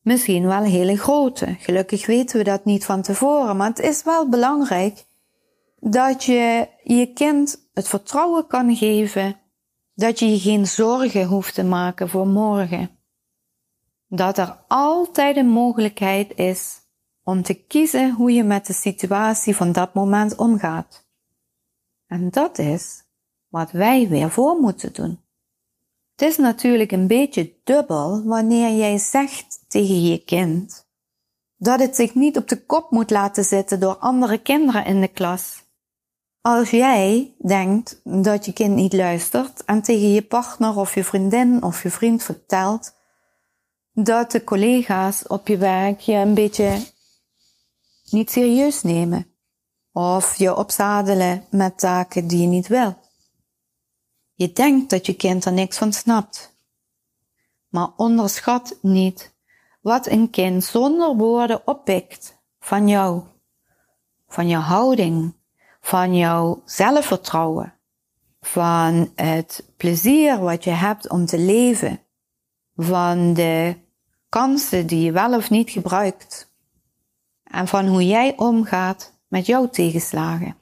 Misschien 0.00 0.46
wel 0.46 0.62
hele 0.62 0.96
grote. 0.96 1.56
Gelukkig 1.58 2.06
weten 2.06 2.38
we 2.38 2.44
dat 2.44 2.64
niet 2.64 2.84
van 2.84 3.02
tevoren, 3.02 3.56
maar 3.56 3.68
het 3.68 3.78
is 3.78 4.02
wel 4.02 4.28
belangrijk 4.28 5.04
dat 5.78 6.24
je 6.24 6.68
je 6.82 7.12
kind 7.12 7.68
het 7.74 7.88
vertrouwen 7.88 8.46
kan 8.46 8.76
geven 8.76 9.40
dat 9.96 10.18
je 10.18 10.30
je 10.30 10.38
geen 10.38 10.66
zorgen 10.66 11.26
hoeft 11.26 11.54
te 11.54 11.64
maken 11.64 12.08
voor 12.08 12.26
morgen. 12.26 12.90
Dat 14.08 14.38
er 14.38 14.58
altijd 14.68 15.36
een 15.36 15.48
mogelijkheid 15.48 16.38
is 16.38 16.80
om 17.22 17.42
te 17.42 17.54
kiezen 17.54 18.14
hoe 18.14 18.32
je 18.32 18.44
met 18.44 18.66
de 18.66 18.72
situatie 18.72 19.56
van 19.56 19.72
dat 19.72 19.94
moment 19.94 20.36
omgaat. 20.36 21.05
En 22.06 22.30
dat 22.30 22.58
is 22.58 23.04
wat 23.48 23.70
wij 23.70 24.08
weer 24.08 24.30
voor 24.30 24.56
moeten 24.56 24.92
doen. 24.92 25.20
Het 26.16 26.28
is 26.28 26.36
natuurlijk 26.36 26.92
een 26.92 27.06
beetje 27.06 27.52
dubbel 27.64 28.24
wanneer 28.24 28.76
jij 28.76 28.98
zegt 28.98 29.64
tegen 29.68 30.02
je 30.02 30.24
kind 30.24 30.86
dat 31.56 31.80
het 31.80 31.96
zich 31.96 32.14
niet 32.14 32.36
op 32.36 32.48
de 32.48 32.66
kop 32.66 32.90
moet 32.90 33.10
laten 33.10 33.44
zitten 33.44 33.80
door 33.80 33.96
andere 33.96 34.38
kinderen 34.38 34.84
in 34.84 35.00
de 35.00 35.08
klas. 35.08 35.64
Als 36.40 36.70
jij 36.70 37.34
denkt 37.38 38.00
dat 38.04 38.44
je 38.44 38.52
kind 38.52 38.74
niet 38.74 38.92
luistert 38.92 39.64
en 39.64 39.82
tegen 39.82 40.12
je 40.12 40.22
partner 40.22 40.76
of 40.76 40.94
je 40.94 41.04
vriendin 41.04 41.62
of 41.62 41.82
je 41.82 41.90
vriend 41.90 42.22
vertelt 42.22 42.94
dat 43.92 44.30
de 44.30 44.44
collega's 44.44 45.26
op 45.26 45.48
je 45.48 45.56
werk 45.56 46.00
je 46.00 46.12
een 46.12 46.34
beetje 46.34 46.78
niet 48.10 48.30
serieus 48.30 48.82
nemen 48.82 49.35
of 49.96 50.34
je 50.34 50.56
opzadelen 50.56 51.44
met 51.50 51.78
taken 51.78 52.26
die 52.26 52.40
je 52.40 52.46
niet 52.46 52.66
wil. 52.66 52.98
Je 54.32 54.52
denkt 54.52 54.90
dat 54.90 55.06
je 55.06 55.14
kind 55.14 55.44
er 55.44 55.52
niks 55.52 55.78
van 55.78 55.92
snapt. 55.92 56.56
Maar 57.68 57.88
onderschat 57.96 58.78
niet 58.82 59.34
wat 59.80 60.06
een 60.06 60.30
kind 60.30 60.64
zonder 60.64 61.16
woorden 61.16 61.66
oppikt 61.66 62.42
van 62.58 62.88
jou, 62.88 63.22
van 64.28 64.48
je 64.48 64.56
houding, 64.56 65.34
van 65.80 66.16
jouw 66.16 66.62
zelfvertrouwen, 66.64 67.74
van 68.40 69.12
het 69.14 69.72
plezier 69.76 70.38
wat 70.38 70.64
je 70.64 70.70
hebt 70.70 71.08
om 71.08 71.26
te 71.26 71.38
leven, 71.38 72.00
van 72.74 73.34
de 73.34 73.76
kansen 74.28 74.86
die 74.86 75.04
je 75.04 75.12
wel 75.12 75.34
of 75.34 75.50
niet 75.50 75.70
gebruikt 75.70 76.52
en 77.44 77.68
van 77.68 77.86
hoe 77.86 78.06
jij 78.06 78.36
omgaat 78.36 79.14
met 79.28 79.46
jouw 79.46 79.68
tegenslagen. 79.68 80.56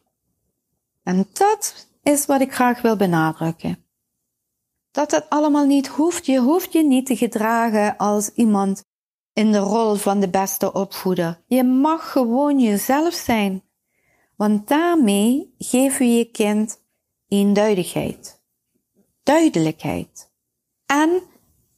En 1.02 1.26
dat 1.32 1.88
is 2.02 2.26
wat 2.26 2.40
ik 2.40 2.54
graag 2.54 2.82
wil 2.82 2.96
benadrukken. 2.96 3.84
Dat 4.90 5.10
het 5.10 5.30
allemaal 5.30 5.66
niet 5.66 5.86
hoeft. 5.86 6.26
Je 6.26 6.38
hoeft 6.40 6.72
je 6.72 6.84
niet 6.84 7.06
te 7.06 7.16
gedragen 7.16 7.96
als 7.96 8.30
iemand 8.34 8.84
in 9.32 9.52
de 9.52 9.58
rol 9.58 9.94
van 9.94 10.20
de 10.20 10.28
beste 10.28 10.72
opvoeder. 10.72 11.42
Je 11.46 11.64
mag 11.64 12.12
gewoon 12.12 12.60
jezelf 12.60 13.14
zijn. 13.14 13.62
Want 14.36 14.68
daarmee 14.68 15.54
geef 15.58 15.98
je 15.98 16.16
je 16.16 16.30
kind 16.30 16.82
eenduidigheid, 17.28 18.42
duidelijkheid 19.22 20.30
en 20.86 21.22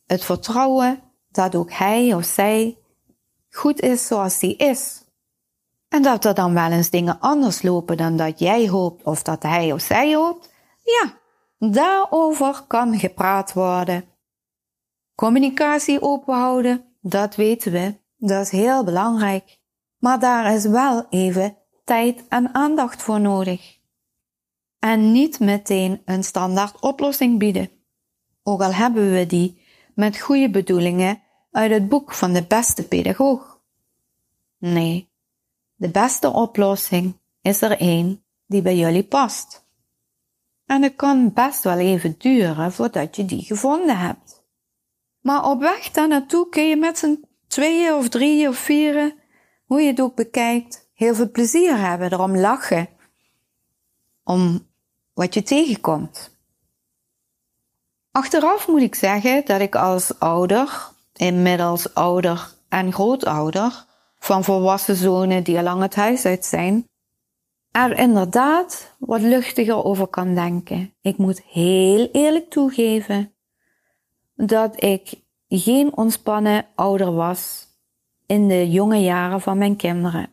het 0.07 0.25
vertrouwen 0.25 1.02
dat 1.31 1.55
ook 1.55 1.73
hij 1.73 2.14
of 2.14 2.25
zij 2.25 2.78
goed 3.49 3.81
is 3.81 4.07
zoals 4.07 4.40
hij 4.40 4.52
is. 4.52 5.05
En 5.88 6.02
dat 6.02 6.25
er 6.25 6.35
dan 6.35 6.55
wel 6.55 6.71
eens 6.71 6.90
dingen 6.90 7.21
anders 7.21 7.62
lopen 7.62 7.97
dan 7.97 8.16
dat 8.16 8.38
jij 8.38 8.69
hoopt 8.69 9.05
of 9.05 9.23
dat 9.23 9.43
hij 9.43 9.73
of 9.73 9.81
zij 9.81 10.14
hoopt, 10.14 10.52
ja, 10.83 11.19
daarover 11.71 12.64
kan 12.66 12.99
gepraat 12.99 13.52
worden. 13.52 14.05
Communicatie 15.14 16.02
openhouden, 16.02 16.85
dat 17.00 17.35
weten 17.35 17.73
we, 17.73 17.95
dat 18.16 18.43
is 18.43 18.50
heel 18.50 18.85
belangrijk. 18.85 19.59
Maar 19.99 20.19
daar 20.19 20.55
is 20.55 20.64
wel 20.64 21.07
even 21.11 21.57
tijd 21.85 22.25
en 22.28 22.55
aandacht 22.55 23.02
voor 23.02 23.21
nodig. 23.21 23.78
En 24.78 25.12
niet 25.12 25.40
meteen 25.40 26.02
een 26.05 26.25
standaard 26.25 26.81
oplossing 26.81 27.38
bieden. 27.38 27.71
Ook 28.43 28.62
al 28.62 28.73
hebben 28.75 29.12
we 29.12 29.26
die, 29.26 29.62
met 29.95 30.19
goede 30.21 30.50
bedoelingen 30.50 31.23
uit 31.50 31.71
het 31.71 31.88
boek 31.88 32.12
van 32.12 32.33
de 32.33 32.43
beste 32.43 32.88
pedagoog. 32.88 33.61
Nee, 34.59 35.11
de 35.76 35.90
beste 35.90 36.28
oplossing 36.28 37.18
is 37.40 37.62
er 37.62 37.80
één 37.80 38.25
die 38.47 38.62
bij 38.62 38.76
jullie 38.76 39.04
past. 39.04 39.64
En 40.66 40.83
het 40.83 40.97
kan 40.97 41.33
best 41.33 41.62
wel 41.62 41.78
even 41.78 42.14
duren 42.18 42.73
voordat 42.73 43.16
je 43.16 43.25
die 43.25 43.42
gevonden 43.42 43.99
hebt. 43.99 44.45
Maar 45.21 45.45
op 45.45 45.61
weg 45.61 45.90
daar 45.90 46.09
naartoe 46.09 46.49
kun 46.49 46.68
je 46.68 46.76
met 46.76 46.99
z'n 46.99 47.25
tweeën 47.47 47.95
of 47.95 48.09
drieën 48.09 48.49
of 48.49 48.56
vieren, 48.56 49.14
hoe 49.64 49.80
je 49.80 49.87
het 49.87 50.00
ook 50.00 50.14
bekijkt, 50.14 50.90
heel 50.95 51.14
veel 51.14 51.30
plezier 51.30 51.78
hebben, 51.78 52.12
erom 52.12 52.37
lachen, 52.37 52.88
om 54.25 54.66
wat 55.14 55.35
je 55.35 55.42
tegenkomt. 55.42 56.37
Achteraf 58.11 58.68
moet 58.68 58.80
ik 58.83 58.95
zeggen 58.95 59.45
dat 59.45 59.61
ik 59.61 59.75
als 59.75 60.18
ouder, 60.18 60.92
inmiddels 61.12 61.95
ouder 61.95 62.54
en 62.68 62.92
grootouder, 62.92 63.85
van 64.18 64.44
volwassen 64.44 64.96
zonen 64.96 65.44
die 65.44 65.56
al 65.56 65.62
lang 65.62 65.82
het 65.82 65.94
huis 65.94 66.25
uit 66.25 66.44
zijn, 66.44 66.88
er 67.70 67.99
inderdaad 67.99 68.96
wat 68.99 69.20
luchtiger 69.20 69.85
over 69.85 70.06
kan 70.06 70.35
denken. 70.35 70.94
Ik 71.00 71.16
moet 71.16 71.42
heel 71.42 72.08
eerlijk 72.12 72.50
toegeven 72.50 73.35
dat 74.35 74.82
ik 74.82 75.25
geen 75.49 75.96
ontspannen 75.96 76.66
ouder 76.75 77.12
was 77.12 77.66
in 78.26 78.49
de 78.49 78.70
jonge 78.70 79.00
jaren 79.00 79.40
van 79.40 79.58
mijn 79.58 79.76
kinderen. 79.76 80.30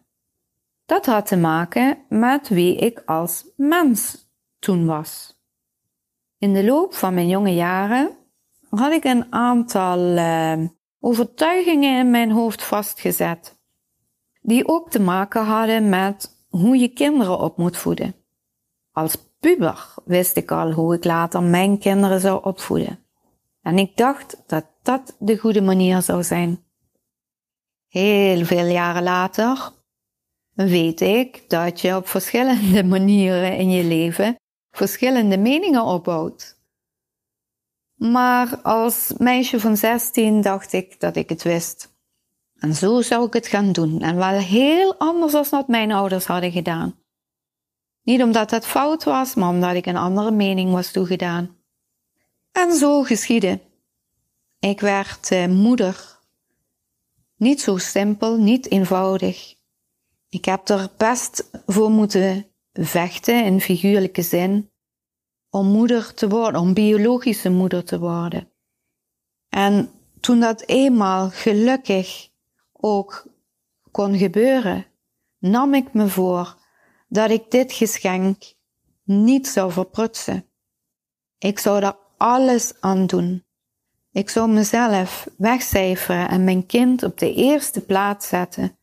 Dat 0.86 1.06
had 1.06 1.26
te 1.26 1.38
maken 1.38 1.98
met 2.10 2.50
wie 2.50 2.76
ik 2.76 3.02
als 3.06 3.46
mens 3.56 4.30
toen 4.60 4.86
was. 4.86 5.42
In 6.38 6.54
de 6.54 6.64
loop 6.64 6.94
van 6.94 7.14
mijn 7.14 7.28
jonge 7.28 7.54
jaren 7.54 8.18
had 8.70 8.92
ik 8.92 9.04
een 9.04 9.34
aantal 9.34 10.00
uh, 10.00 10.68
overtuigingen 11.00 12.00
in 12.00 12.12
mijn 12.12 12.32
hoofd 12.32 12.64
vastgezet, 12.64 13.62
die 14.44 14.68
ook 14.68 14.90
te 14.90 15.00
maken 15.00 15.46
hadden 15.46 15.90
met 15.90 16.46
hoe 16.50 16.78
je 16.78 16.88
kinderen 16.88 17.40
op 17.40 17.58
moet 17.58 17.78
voeden. 17.78 18.16
Als 18.92 19.16
puber 19.40 19.94
wist 20.06 20.38
ik 20.38 20.52
al 20.52 20.72
hoe 20.72 20.96
ik 20.96 21.04
later 21.04 21.44
mijn 21.44 21.78
kinderen 21.78 22.20
zou 22.20 22.44
opvoeden. 22.44 23.00
En 23.62 23.78
ik 23.78 23.98
dacht 23.98 24.44
dat 24.48 24.66
dat 24.82 25.16
de 25.20 25.38
goede 25.38 25.62
manier 25.62 26.02
zou 26.02 26.24
zijn. 26.24 26.64
Heel 27.88 28.46
veel 28.46 28.66
jaren 28.66 29.04
later 29.04 29.72
weet 30.54 31.02
ik 31.02 31.50
dat 31.50 31.82
je 31.82 31.96
op 31.96 32.08
verschillende 32.08 32.84
manieren 32.96 33.58
in 33.58 33.70
je 33.70 33.84
leven 33.84 34.36
verschillende 34.72 35.38
meningen 35.38 35.84
opbouwt. 35.84 36.62
Maar 37.96 38.60
als 38.62 39.14
meisje 39.18 39.60
van 39.60 39.78
16 39.78 40.42
dacht 40.42 40.74
ik 40.74 41.00
dat 41.00 41.16
ik 41.16 41.30
het 41.30 41.44
wist. 41.44 41.93
En 42.64 42.76
zo 42.76 43.02
zou 43.02 43.26
ik 43.26 43.34
het 43.34 43.48
gaan 43.48 43.72
doen. 43.72 44.02
En 44.02 44.16
wel 44.16 44.40
heel 44.40 44.96
anders 44.98 45.32
dan 45.32 45.46
wat 45.50 45.68
mijn 45.68 45.92
ouders 45.92 46.26
hadden 46.26 46.52
gedaan. 46.52 46.96
Niet 48.04 48.22
omdat 48.22 48.52
het 48.52 48.66
fout 48.66 49.04
was, 49.04 49.36
maar 49.36 49.50
omdat 49.50 49.76
ik 49.76 49.86
een 49.86 49.98
andere 49.98 50.32
mening 50.32 50.72
was 50.72 50.92
toegedaan. 50.92 51.58
En 52.52 52.74
zo 52.74 53.04
geschiedde. 53.04 53.60
Ik 54.60 54.80
werd 54.80 55.32
eh, 55.32 55.48
moeder. 55.48 56.20
Niet 57.36 57.62
zo 57.62 57.78
simpel, 57.78 58.38
niet 58.38 58.72
eenvoudig. 58.72 59.56
Ik 60.30 60.46
heb 60.46 60.70
er 60.70 60.90
best 60.98 61.50
voor 61.66 61.90
moeten 61.90 62.48
vechten 62.74 63.46
in 63.46 63.62
figuurlijke 63.62 64.22
zin 64.22 64.72
om 65.50 65.68
moeder 65.68 66.14
te 66.14 66.30
worden, 66.30 66.62
om 66.62 66.74
biologische 66.74 67.50
moeder 67.50 67.84
te 67.84 68.00
worden. 68.00 68.52
En 69.50 69.92
toen 70.20 70.40
dat 70.40 70.64
eenmaal 70.66 71.30
gelukkig 71.30 72.32
ook 72.84 73.26
kon 73.92 74.18
gebeuren, 74.18 74.86
nam 75.40 75.74
ik 75.74 75.94
me 75.94 76.08
voor 76.08 76.56
dat 77.08 77.30
ik 77.30 77.52
dit 77.52 77.74
geschenk 77.74 78.54
niet 79.04 79.48
zou 79.48 79.72
verprutsen. 79.72 80.46
Ik 81.38 81.60
zou 81.60 81.84
er 81.84 81.98
alles 82.18 82.74
aan 82.80 83.06
doen. 83.06 83.44
Ik 84.12 84.30
zou 84.30 84.50
mezelf 84.52 85.28
wegcijferen 85.38 86.30
en 86.30 86.44
mijn 86.44 86.66
kind 86.66 87.04
op 87.04 87.18
de 87.18 87.34
eerste 87.34 87.82
plaats 87.82 88.28
zetten. 88.28 88.78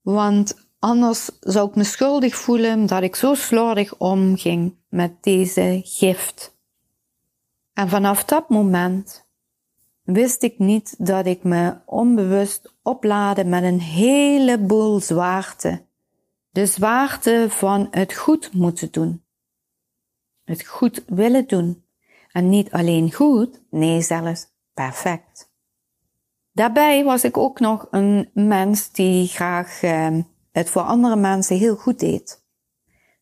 Want 0.00 0.68
anders 0.78 1.30
zou 1.40 1.68
ik 1.68 1.74
me 1.74 1.84
schuldig 1.84 2.36
voelen 2.36 2.86
dat 2.86 3.02
ik 3.02 3.16
zo 3.16 3.34
slordig 3.34 3.96
omging 3.96 4.76
met 4.88 5.22
deze 5.22 5.80
gift. 5.84 6.56
En 7.72 7.88
vanaf 7.88 8.24
dat 8.24 8.48
moment 8.48 9.27
wist 10.12 10.42
ik 10.42 10.58
niet 10.58 10.94
dat 10.98 11.26
ik 11.26 11.42
me 11.42 11.76
onbewust 11.84 12.74
oplaadde 12.82 13.44
met 13.44 13.62
een 13.62 13.80
heleboel 13.80 15.00
zwaarte. 15.00 15.82
De 16.50 16.66
zwaarte 16.66 17.46
van 17.48 17.88
het 17.90 18.14
goed 18.14 18.52
moeten 18.52 18.92
doen. 18.92 19.22
Het 20.44 20.66
goed 20.66 21.04
willen 21.06 21.46
doen. 21.46 21.84
En 22.32 22.48
niet 22.48 22.70
alleen 22.70 23.12
goed, 23.12 23.60
nee 23.70 24.00
zelfs 24.00 24.46
perfect. 24.74 25.50
Daarbij 26.52 27.04
was 27.04 27.24
ik 27.24 27.36
ook 27.36 27.60
nog 27.60 27.86
een 27.90 28.30
mens 28.32 28.92
die 28.92 29.26
graag 29.26 29.82
eh, 29.82 30.18
het 30.52 30.70
voor 30.70 30.82
andere 30.82 31.16
mensen 31.16 31.56
heel 31.56 31.76
goed 31.76 31.98
deed. 31.98 32.44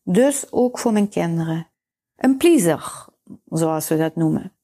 Dus 0.03 0.51
ook 0.51 0.79
voor 0.79 0.91
mijn 0.91 1.09
kinderen. 1.09 1.67
Een 2.15 2.37
pleaser, 2.37 3.05
zoals 3.45 3.87
we 3.87 3.97
dat 3.97 4.15
noemen. 4.15 4.56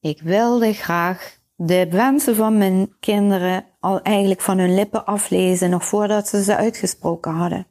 Ik 0.00 0.22
wilde 0.22 0.72
graag 0.72 1.38
de 1.56 1.88
wensen 1.90 2.36
van 2.36 2.58
mijn 2.58 2.98
kinderen 3.00 3.66
al 3.80 4.02
eigenlijk 4.02 4.40
van 4.40 4.58
hun 4.58 4.74
lippen 4.74 5.06
aflezen 5.06 5.70
nog 5.70 5.84
voordat 5.84 6.28
ze 6.28 6.42
ze 6.42 6.56
uitgesproken 6.56 7.32
hadden. 7.32 7.66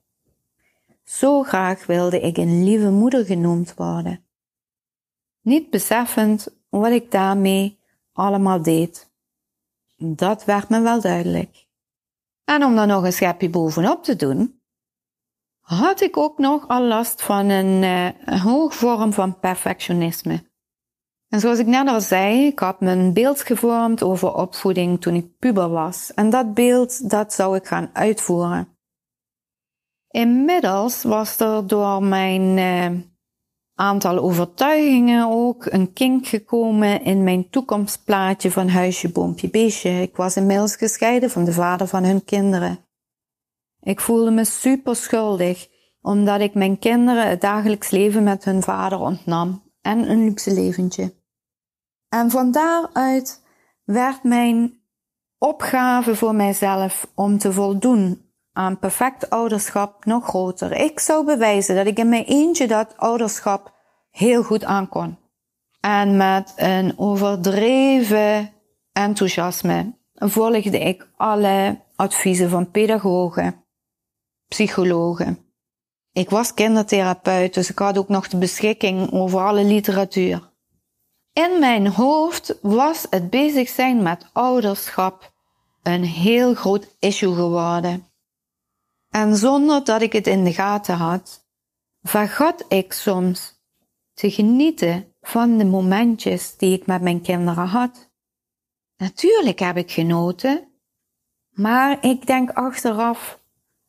Zo 1.03 1.43
graag 1.43 1.85
wilde 1.85 2.19
ik 2.19 2.37
een 2.37 2.63
lieve 2.63 2.89
moeder 2.89 3.25
genoemd 3.25 3.73
worden. 3.73 4.25
Niet 5.41 5.69
beseffend 5.69 6.47
wat 6.69 6.91
ik 6.91 7.11
daarmee 7.11 7.79
allemaal 8.13 8.61
deed. 8.61 9.09
Dat 9.97 10.45
werd 10.45 10.69
me 10.69 10.81
wel 10.81 11.01
duidelijk. 11.01 11.67
En 12.43 12.63
om 12.63 12.75
daar 12.75 12.87
nog 12.87 13.03
een 13.03 13.13
schepje 13.13 13.49
bovenop 13.49 14.03
te 14.03 14.15
doen, 14.15 14.61
had 15.59 16.01
ik 16.01 16.17
ook 16.17 16.37
nog 16.37 16.67
al 16.67 16.83
last 16.83 17.21
van 17.21 17.49
een, 17.49 17.83
een 18.25 18.39
hoge 18.39 18.77
vorm 18.77 19.13
van 19.13 19.39
perfectionisme. 19.39 20.48
En 21.29 21.39
zoals 21.39 21.59
ik 21.59 21.65
net 21.65 21.87
al 21.87 22.01
zei, 22.01 22.45
ik 22.45 22.59
had 22.59 22.75
een 22.79 23.13
beeld 23.13 23.41
gevormd 23.41 24.03
over 24.03 24.33
opvoeding 24.33 25.01
toen 25.01 25.15
ik 25.15 25.37
puber 25.37 25.69
was. 25.69 26.13
En 26.13 26.29
dat 26.29 26.53
beeld, 26.53 27.09
dat 27.09 27.33
zou 27.33 27.55
ik 27.55 27.67
gaan 27.67 27.89
uitvoeren. 27.93 28.77
Inmiddels 30.09 31.03
was 31.03 31.39
er 31.39 31.67
door 31.67 32.03
mijn 32.03 32.57
uh, 32.57 33.01
aantal 33.75 34.17
overtuigingen 34.17 35.27
ook 35.27 35.65
een 35.65 35.93
kink 35.93 36.27
gekomen 36.27 37.03
in 37.03 37.23
mijn 37.23 37.49
toekomstplaatje 37.49 38.51
van 38.51 38.69
huisje, 38.69 39.11
boompje, 39.11 39.49
beestje. 39.49 40.01
Ik 40.01 40.15
was 40.15 40.35
inmiddels 40.35 40.75
gescheiden 40.75 41.29
van 41.29 41.43
de 41.43 41.53
vader 41.53 41.87
van 41.87 42.03
hun 42.03 42.23
kinderen. 42.23 42.79
Ik 43.81 43.99
voelde 43.99 44.31
me 44.31 44.45
super 44.45 44.95
schuldig, 44.95 45.67
omdat 46.01 46.41
ik 46.41 46.53
mijn 46.53 46.79
kinderen 46.79 47.29
het 47.29 47.41
dagelijks 47.41 47.89
leven 47.89 48.23
met 48.23 48.45
hun 48.45 48.61
vader 48.61 48.99
ontnam 48.99 49.63
en 49.81 50.09
een 50.09 50.23
luxe 50.23 50.53
leventje. 50.53 51.18
En 52.09 52.29
van 52.29 52.51
daaruit 52.51 53.43
werd 53.83 54.23
mijn 54.23 54.81
opgave 55.37 56.15
voor 56.15 56.35
mijzelf 56.35 57.11
om 57.15 57.37
te 57.37 57.53
voldoen 57.53 58.31
aan 58.53 58.79
perfect 58.79 59.29
ouderschap 59.29 60.05
nog 60.05 60.25
groter. 60.25 60.71
Ik 60.71 60.99
zou 60.99 61.25
bewijzen 61.25 61.75
dat 61.75 61.85
ik 61.85 61.97
in 61.97 62.09
mijn 62.09 62.23
eentje 62.23 62.67
dat 62.67 62.97
ouderschap 62.97 63.73
heel 64.09 64.43
goed 64.43 64.63
aankon. 64.63 65.17
En 65.79 66.17
met 66.17 66.53
een 66.55 66.93
overdreven 66.97 68.51
enthousiasme 68.91 69.97
volgde 70.13 70.79
ik 70.79 71.07
alle 71.17 71.79
adviezen 71.95 72.49
van 72.49 72.71
pedagogen, 72.71 73.65
psychologen. 74.47 75.37
Ik 76.11 76.29
was 76.29 76.53
kindertherapeut, 76.53 77.53
dus 77.53 77.69
ik 77.69 77.79
had 77.79 77.97
ook 77.97 78.09
nog 78.09 78.27
de 78.27 78.37
beschikking 78.37 79.11
over 79.11 79.39
alle 79.39 79.63
literatuur. 79.63 80.48
In 81.33 81.59
mijn 81.59 81.87
hoofd 81.87 82.59
was 82.61 83.07
het 83.09 83.29
bezig 83.29 83.69
zijn 83.69 84.03
met 84.03 84.29
ouderschap 84.33 85.33
een 85.83 86.03
heel 86.03 86.53
groot 86.53 86.95
issue 86.99 87.35
geworden. 87.35 88.07
En 89.09 89.35
zonder 89.35 89.83
dat 89.83 90.01
ik 90.01 90.13
het 90.13 90.27
in 90.27 90.43
de 90.43 90.53
gaten 90.53 90.95
had, 90.95 91.47
vergat 92.01 92.65
ik 92.67 92.93
soms 92.93 93.59
te 94.13 94.31
genieten 94.31 95.13
van 95.21 95.57
de 95.57 95.65
momentjes 95.65 96.57
die 96.57 96.77
ik 96.77 96.85
met 96.85 97.01
mijn 97.01 97.21
kinderen 97.21 97.67
had. 97.67 98.11
Natuurlijk 98.97 99.59
heb 99.59 99.77
ik 99.77 99.91
genoten, 99.91 100.67
maar 101.49 102.05
ik 102.05 102.25
denk 102.25 102.51
achteraf 102.51 103.39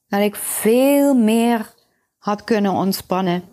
dat 0.07 0.21
ik 0.21 0.35
veel 0.35 1.15
meer 1.15 1.75
had 2.19 2.45
kunnen 2.45 2.73
ontspannen, 2.73 3.45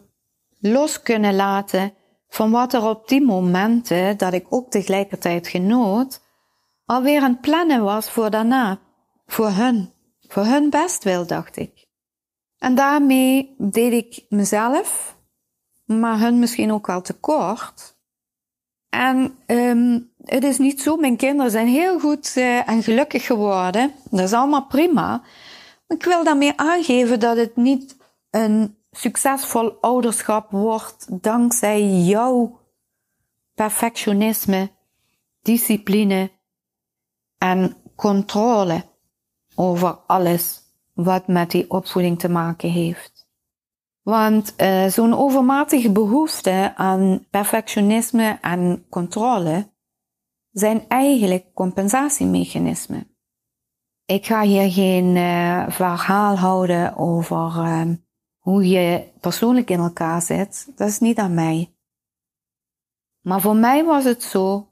los 0.60 1.02
kunnen 1.02 1.36
laten 1.36 1.94
van 2.28 2.52
wat 2.52 2.74
er 2.74 2.84
op 2.84 3.08
die 3.08 3.26
momenten, 3.26 4.18
dat 4.18 4.34
ik 4.34 4.46
ook 4.50 4.72
tegelijkertijd 4.72 5.48
genoot, 5.48 6.22
alweer 6.86 7.24
een 7.24 7.40
plannen 7.40 7.84
was 7.84 8.10
voor 8.10 8.30
daarna, 8.30 8.80
voor 9.26 9.50
hun, 9.50 9.92
voor 10.28 10.46
hun 10.46 10.70
bestwil, 10.70 11.28
dacht 11.28 11.58
ik. 11.58 11.88
En 12.58 12.76
daarmee 12.76 13.56
deed 13.58 13.94
ik 13.94 14.26
mezelf, 14.30 15.18
maar 15.86 16.20
hun 16.20 16.40
misschien 16.40 16.72
ook 16.72 16.88
wel 16.88 17.02
tekort. 17.02 17.96
En 18.90 19.38
um, 19.48 20.12
het 20.24 20.44
is 20.44 20.58
niet 20.58 20.82
zo, 20.82 20.96
mijn 20.96 21.18
kinderen 21.18 21.52
zijn 21.52 21.68
heel 21.68 22.00
goed 22.00 22.34
uh, 22.38 22.70
en 22.70 22.84
gelukkig 22.84 23.26
geworden. 23.26 23.94
Dat 24.10 24.20
is 24.20 24.34
allemaal 24.34 24.66
prima. 24.66 25.22
Ik 25.88 26.04
wil 26.04 26.24
daarmee 26.24 26.54
aangeven 26.56 27.20
dat 27.20 27.38
het 27.38 27.56
niet 27.56 27.98
een 28.30 28.78
succesvol 28.92 29.78
ouderschap 29.82 30.52
wordt 30.52 31.24
dankzij 31.24 31.88
jouw 31.90 32.60
perfectionisme, 33.54 34.72
discipline 35.42 36.32
en 37.38 37.78
controle 37.96 38.84
over 39.56 39.96
alles 40.08 40.62
wat 40.94 41.28
met 41.28 41.52
die 41.52 41.70
opvoeding 41.70 42.20
te 42.20 42.30
maken 42.30 42.70
heeft. 42.70 43.28
Want 44.02 44.54
uh, 44.58 44.88
zo'n 44.88 45.14
overmatige 45.14 45.92
behoefte 45.92 46.74
aan 46.76 47.26
perfectionisme 47.30 48.38
en 48.42 48.86
controle 48.90 49.72
zijn 50.52 50.88
eigenlijk 50.88 51.54
compensatiemechanismen. 51.54 53.18
Ik 54.06 54.26
ga 54.26 54.42
hier 54.42 54.72
geen 54.72 55.16
uh, 55.16 55.70
verhaal 55.70 56.38
houden 56.38 56.98
over 56.98 57.56
uh, 57.56 57.82
hoe 58.48 58.68
je 58.68 59.08
persoonlijk 59.20 59.70
in 59.70 59.80
elkaar 59.80 60.22
zit. 60.22 60.72
Dat 60.76 60.88
is 60.88 61.00
niet 61.00 61.18
aan 61.18 61.34
mij. 61.34 61.76
Maar 63.22 63.42
voor 63.42 63.56
mij 63.56 63.86
was 63.86 64.04
het 64.04 64.24
zo 64.24 64.72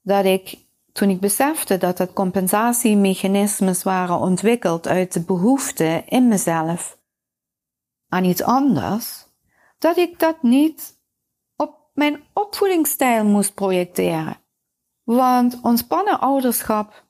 dat 0.00 0.24
ik, 0.24 0.58
toen 0.92 1.08
ik 1.08 1.20
besefte 1.20 1.78
dat 1.78 1.98
het 1.98 2.12
compensatiemechanismes 2.12 3.82
waren 3.82 4.16
ontwikkeld 4.18 4.86
uit 4.86 5.12
de 5.12 5.24
behoefte 5.24 6.02
in 6.06 6.28
mezelf 6.28 6.98
aan 8.08 8.24
iets 8.24 8.42
anders, 8.42 9.26
dat 9.78 9.96
ik 9.96 10.18
dat 10.18 10.42
niet 10.42 11.00
op 11.56 11.90
mijn 11.94 12.22
opvoedingsstijl 12.32 13.24
moest 13.24 13.54
projecteren. 13.54 14.36
Want 15.02 15.60
ontspannen 15.60 16.20
ouderschap 16.20 17.06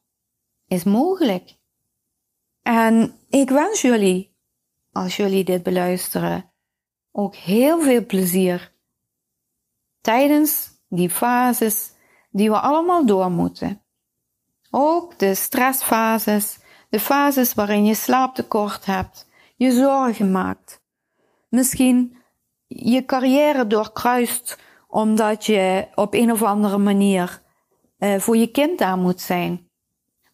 is 0.66 0.84
mogelijk. 0.84 1.56
En 2.62 3.14
ik 3.28 3.50
wens 3.50 3.80
jullie, 3.80 4.31
als 4.92 5.16
jullie 5.16 5.44
dit 5.44 5.62
beluisteren, 5.62 6.52
ook 7.12 7.34
heel 7.34 7.80
veel 7.80 8.06
plezier 8.06 8.72
tijdens 10.00 10.70
die 10.88 11.10
fases 11.10 11.92
die 12.30 12.50
we 12.50 12.58
allemaal 12.58 13.06
door 13.06 13.30
moeten. 13.30 13.82
Ook 14.70 15.18
de 15.18 15.34
stressfases, 15.34 16.58
de 16.88 17.00
fases 17.00 17.54
waarin 17.54 17.84
je 17.84 17.94
slaaptekort 17.94 18.86
hebt, 18.86 19.28
je 19.56 19.72
zorgen 19.72 20.32
maakt. 20.32 20.82
Misschien 21.48 22.16
je 22.66 23.04
carrière 23.04 23.66
doorkruist 23.66 24.58
omdat 24.88 25.46
je 25.46 25.88
op 25.94 26.14
een 26.14 26.32
of 26.32 26.42
andere 26.42 26.78
manier 26.78 27.42
uh, 27.98 28.18
voor 28.18 28.36
je 28.36 28.46
kind 28.46 28.78
daar 28.78 28.98
moet 28.98 29.20
zijn. 29.20 29.70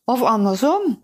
Of 0.05 0.23
andersom, 0.23 1.03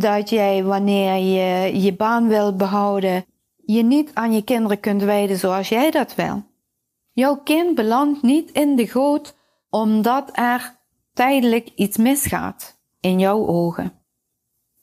dat 0.00 0.30
jij 0.30 0.64
wanneer 0.64 1.14
je 1.14 1.80
je 1.80 1.94
baan 1.94 2.28
wil 2.28 2.56
behouden, 2.56 3.24
je 3.56 3.82
niet 3.82 4.10
aan 4.14 4.32
je 4.32 4.44
kinderen 4.44 4.80
kunt 4.80 5.02
wijden 5.02 5.38
zoals 5.38 5.68
jij 5.68 5.90
dat 5.90 6.14
wil. 6.14 6.42
Jouw 7.12 7.36
kind 7.36 7.74
belandt 7.74 8.22
niet 8.22 8.50
in 8.50 8.76
de 8.76 8.86
goot 8.86 9.36
omdat 9.70 10.30
er 10.32 10.76
tijdelijk 11.12 11.70
iets 11.74 11.96
misgaat 11.96 12.78
in 13.00 13.18
jouw 13.18 13.46
ogen 13.46 13.92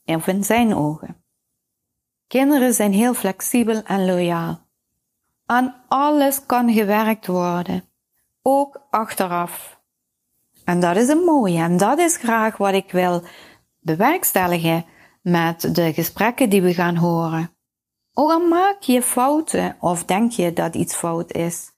of 0.06 0.28
in 0.28 0.43
zijn 0.43 0.76
ogen. 0.76 1.24
Kinderen 2.28 2.74
zijn 2.74 2.93
heel 2.93 3.13
flexibel 3.13 3.82
en 3.84 4.06
loyaal. 4.06 4.60
Aan 5.45 5.76
alles 5.88 6.45
kan 6.45 6.74
gewerkt 6.74 7.28
worden, 7.28 7.84
ook 8.41 8.88
achteraf. 8.89 9.80
En 10.65 10.80
dat 10.80 10.95
is 10.95 11.08
een 11.08 11.24
mooie 11.24 11.60
en 11.60 11.78
dat 11.78 12.00
is 12.00 12.17
graag 12.17 12.58
wat 12.58 12.74
ik 12.74 12.91
wil 12.91 13.24
bewerkstelligen 13.80 14.86
met 15.22 15.76
de 15.76 15.94
gesprekken 15.94 16.50
die 16.50 16.62
we 16.62 16.74
gaan 16.74 16.96
horen. 16.96 17.52
Ook 18.14 18.32
al 18.32 18.48
maak 18.48 18.82
je 18.82 19.02
fouten 19.02 19.78
of 19.80 20.06
denk 20.06 20.32
je 20.32 20.54
dat 20.54 20.76
iets 20.76 20.96
fout 20.96 21.32
is, 21.32 21.72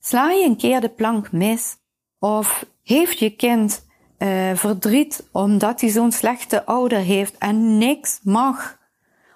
sla 0.00 0.30
je 0.30 0.44
een 0.44 0.56
keer 0.56 0.80
de 0.80 0.88
plank 0.88 1.32
mis 1.32 1.76
of 2.18 2.66
heeft 2.82 3.18
je 3.18 3.36
kind 3.36 3.86
uh, 4.18 4.54
verdriet 4.54 5.28
omdat 5.32 5.80
hij 5.80 5.90
zo'n 5.90 6.12
slechte 6.12 6.64
ouder 6.64 6.98
heeft 6.98 7.38
en 7.38 7.78
niks 7.78 8.20
mag. 8.22 8.78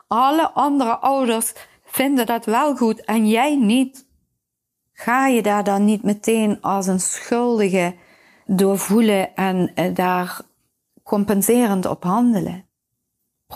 Alle 0.06 0.50
andere 0.50 0.98
ouders 0.98 1.52
vinden 1.84 2.26
dat 2.26 2.44
wel 2.44 2.76
goed 2.76 3.04
en 3.04 3.28
jij 3.28 3.56
niet. 3.56 4.06
Ga 4.92 5.26
je 5.26 5.42
daar 5.42 5.64
dan 5.64 5.84
niet 5.84 6.02
meteen 6.02 6.60
als 6.60 6.86
een 6.86 7.00
schuldige 7.00 7.94
doorvoelen 8.46 9.34
en 9.34 9.72
uh, 9.74 9.94
daar 9.94 10.40
compenserend 11.02 11.86
op 11.86 12.02
handelen? 12.02 12.65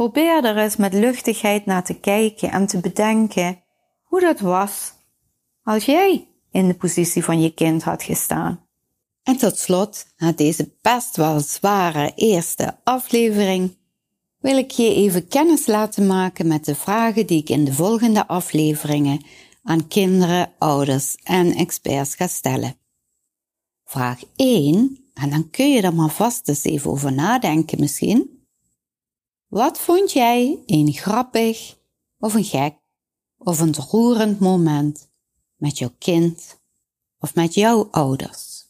Probeer 0.01 0.45
er 0.45 0.57
eens 0.57 0.77
met 0.77 0.93
luchtigheid 0.93 1.67
naar 1.67 1.85
te 1.85 1.95
kijken 1.95 2.51
en 2.51 2.67
te 2.67 2.79
bedenken 2.79 3.63
hoe 4.03 4.21
dat 4.21 4.41
was 4.41 4.93
als 5.63 5.85
jij 5.85 6.29
in 6.51 6.69
de 6.69 6.75
positie 6.75 7.25
van 7.25 7.41
je 7.41 7.55
kind 7.55 7.83
had 7.83 8.03
gestaan. 8.03 8.67
En 9.23 9.37
tot 9.37 9.59
slot, 9.59 10.07
na 10.17 10.33
deze 10.33 10.73
best 10.83 11.17
wel 11.17 11.41
zware 11.41 12.13
eerste 12.15 12.77
aflevering, 12.85 13.77
wil 14.39 14.57
ik 14.57 14.71
je 14.71 14.95
even 14.95 15.29
kennis 15.29 15.67
laten 15.67 16.07
maken 16.07 16.47
met 16.47 16.65
de 16.65 16.75
vragen 16.75 17.27
die 17.27 17.39
ik 17.39 17.49
in 17.49 17.65
de 17.65 17.73
volgende 17.73 18.27
afleveringen 18.27 19.25
aan 19.63 19.89
kinderen, 19.89 20.53
ouders 20.59 21.17
en 21.23 21.55
experts 21.55 22.15
ga 22.15 22.27
stellen. 22.27 22.77
Vraag 23.85 24.21
1, 24.37 24.99
en 25.15 25.31
dan 25.31 25.51
kun 25.51 25.73
je 25.73 25.83
er 25.83 25.95
maar 25.95 26.11
vast 26.11 26.49
eens 26.49 26.65
even 26.65 26.91
over 26.91 27.13
nadenken 27.13 27.81
misschien. 27.81 28.40
Wat 29.51 29.81
vond 29.81 30.13
jij 30.13 30.63
een 30.67 30.93
grappig 30.93 31.79
of 32.19 32.35
een 32.35 32.45
gek 32.45 32.77
of 33.37 33.61
een 33.61 33.75
roerend 33.75 34.41
moment 34.41 35.11
met 35.57 35.79
jouw 35.79 35.95
kind 35.99 36.61
of 37.19 37.35
met 37.35 37.55
jouw 37.55 37.91
ouders? 37.91 38.67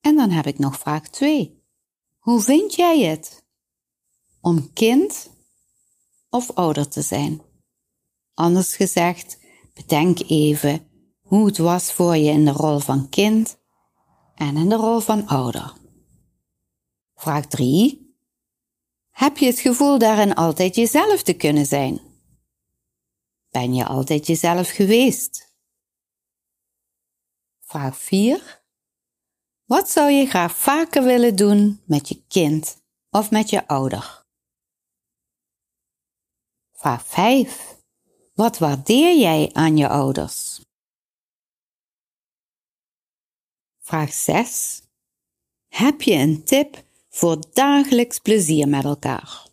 En 0.00 0.16
dan 0.16 0.30
heb 0.30 0.46
ik 0.46 0.58
nog 0.58 0.78
vraag 0.78 1.08
2. 1.08 1.62
Hoe 2.18 2.40
vind 2.40 2.74
jij 2.74 3.00
het 3.00 3.46
om 4.40 4.72
kind 4.72 5.30
of 6.30 6.50
ouder 6.50 6.88
te 6.88 7.02
zijn? 7.02 7.42
Anders 8.34 8.76
gezegd, 8.76 9.38
bedenk 9.74 10.18
even 10.18 10.88
hoe 11.20 11.46
het 11.46 11.58
was 11.58 11.92
voor 11.92 12.16
je 12.16 12.30
in 12.30 12.44
de 12.44 12.52
rol 12.52 12.78
van 12.78 13.08
kind 13.08 13.58
en 14.34 14.56
in 14.56 14.68
de 14.68 14.76
rol 14.76 15.00
van 15.00 15.26
ouder. 15.26 15.76
Vraag 17.14 17.46
3. 17.46 18.07
Heb 19.18 19.36
je 19.36 19.46
het 19.46 19.58
gevoel 19.58 19.98
daarin 19.98 20.34
altijd 20.34 20.74
jezelf 20.74 21.22
te 21.22 21.34
kunnen 21.34 21.66
zijn? 21.66 22.00
Ben 23.48 23.74
je 23.74 23.84
altijd 23.84 24.26
jezelf 24.26 24.70
geweest? 24.70 25.54
Vraag 27.60 27.98
4. 27.98 28.62
Wat 29.64 29.90
zou 29.90 30.10
je 30.10 30.26
graag 30.26 30.56
vaker 30.56 31.02
willen 31.02 31.36
doen 31.36 31.82
met 31.84 32.08
je 32.08 32.22
kind 32.28 32.82
of 33.10 33.30
met 33.30 33.50
je 33.50 33.66
ouder? 33.66 34.26
Vraag 36.72 37.06
5. 37.06 37.76
Wat 38.34 38.58
waardeer 38.58 39.18
jij 39.18 39.50
aan 39.52 39.76
je 39.76 39.88
ouders? 39.88 40.60
Vraag 43.78 44.12
6. 44.12 44.82
Heb 45.68 46.02
je 46.02 46.14
een 46.14 46.44
tip 46.44 46.86
voor 47.18 47.44
dagelijks 47.52 48.18
plezier 48.18 48.68
met 48.68 48.84
elkaar. 48.84 49.46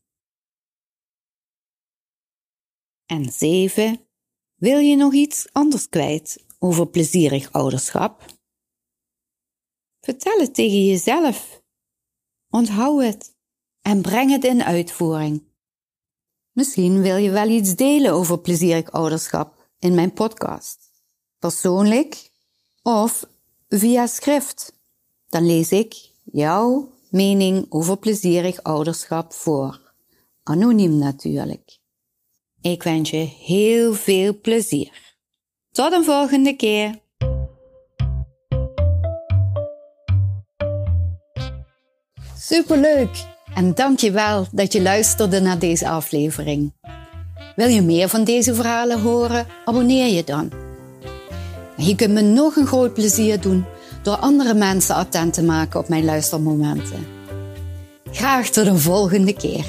En 3.05 3.31
7. 3.31 4.07
Wil 4.55 4.79
je 4.79 4.95
nog 4.95 5.13
iets 5.13 5.47
anders 5.51 5.89
kwijt 5.89 6.45
over 6.59 6.87
plezierig 6.87 7.51
ouderschap? 7.51 8.25
Vertel 10.01 10.39
het 10.39 10.53
tegen 10.53 10.85
jezelf. 10.85 11.63
Onthoud 12.49 13.01
het 13.01 13.35
en 13.81 14.01
breng 14.01 14.31
het 14.31 14.43
in 14.43 14.63
uitvoering. 14.63 15.43
Misschien 16.51 17.01
wil 17.01 17.15
je 17.17 17.29
wel 17.29 17.47
iets 17.47 17.75
delen 17.75 18.11
over 18.11 18.39
plezierig 18.39 18.91
ouderschap 18.91 19.69
in 19.79 19.93
mijn 19.93 20.13
podcast. 20.13 20.91
Persoonlijk 21.39 22.31
of 22.81 23.27
via 23.67 24.07
schrift. 24.07 24.73
Dan 25.27 25.45
lees 25.45 25.71
ik 25.71 26.11
jouw 26.23 26.94
mening 27.15 27.65
over 27.69 27.97
plezierig 27.97 28.63
ouderschap 28.63 29.33
voor. 29.33 29.81
Anoniem 30.43 30.97
natuurlijk. 30.97 31.79
Ik 32.61 32.83
wens 32.83 33.09
je 33.09 33.29
heel 33.39 33.93
veel 33.93 34.39
plezier. 34.39 35.15
Tot 35.71 35.93
een 35.93 36.03
volgende 36.03 36.55
keer. 36.55 36.99
Superleuk! 42.37 43.33
En 43.53 43.75
dankjewel 43.75 44.47
dat 44.51 44.73
je 44.73 44.81
luisterde 44.81 45.39
naar 45.39 45.59
deze 45.59 45.89
aflevering. 45.89 46.73
Wil 47.55 47.67
je 47.67 47.81
meer 47.81 48.09
van 48.09 48.23
deze 48.23 48.55
verhalen 48.55 49.01
horen? 49.01 49.47
Abonneer 49.65 50.13
je 50.13 50.23
dan. 50.23 50.51
En 51.77 51.85
je 51.85 51.95
kunt 51.95 52.13
me 52.13 52.21
nog 52.21 52.55
een 52.55 52.67
groot 52.67 52.93
plezier 52.93 53.41
doen 53.41 53.65
door 54.05 54.15
andere 54.15 54.53
mensen 54.53 54.95
attent 54.95 55.33
te 55.33 55.43
maken 55.43 55.79
op 55.79 55.89
mijn 55.89 56.05
luistermomenten. 56.05 57.07
Graag 58.11 58.49
tot 58.49 58.67
een 58.67 58.79
volgende 58.79 59.33
keer. 59.33 59.65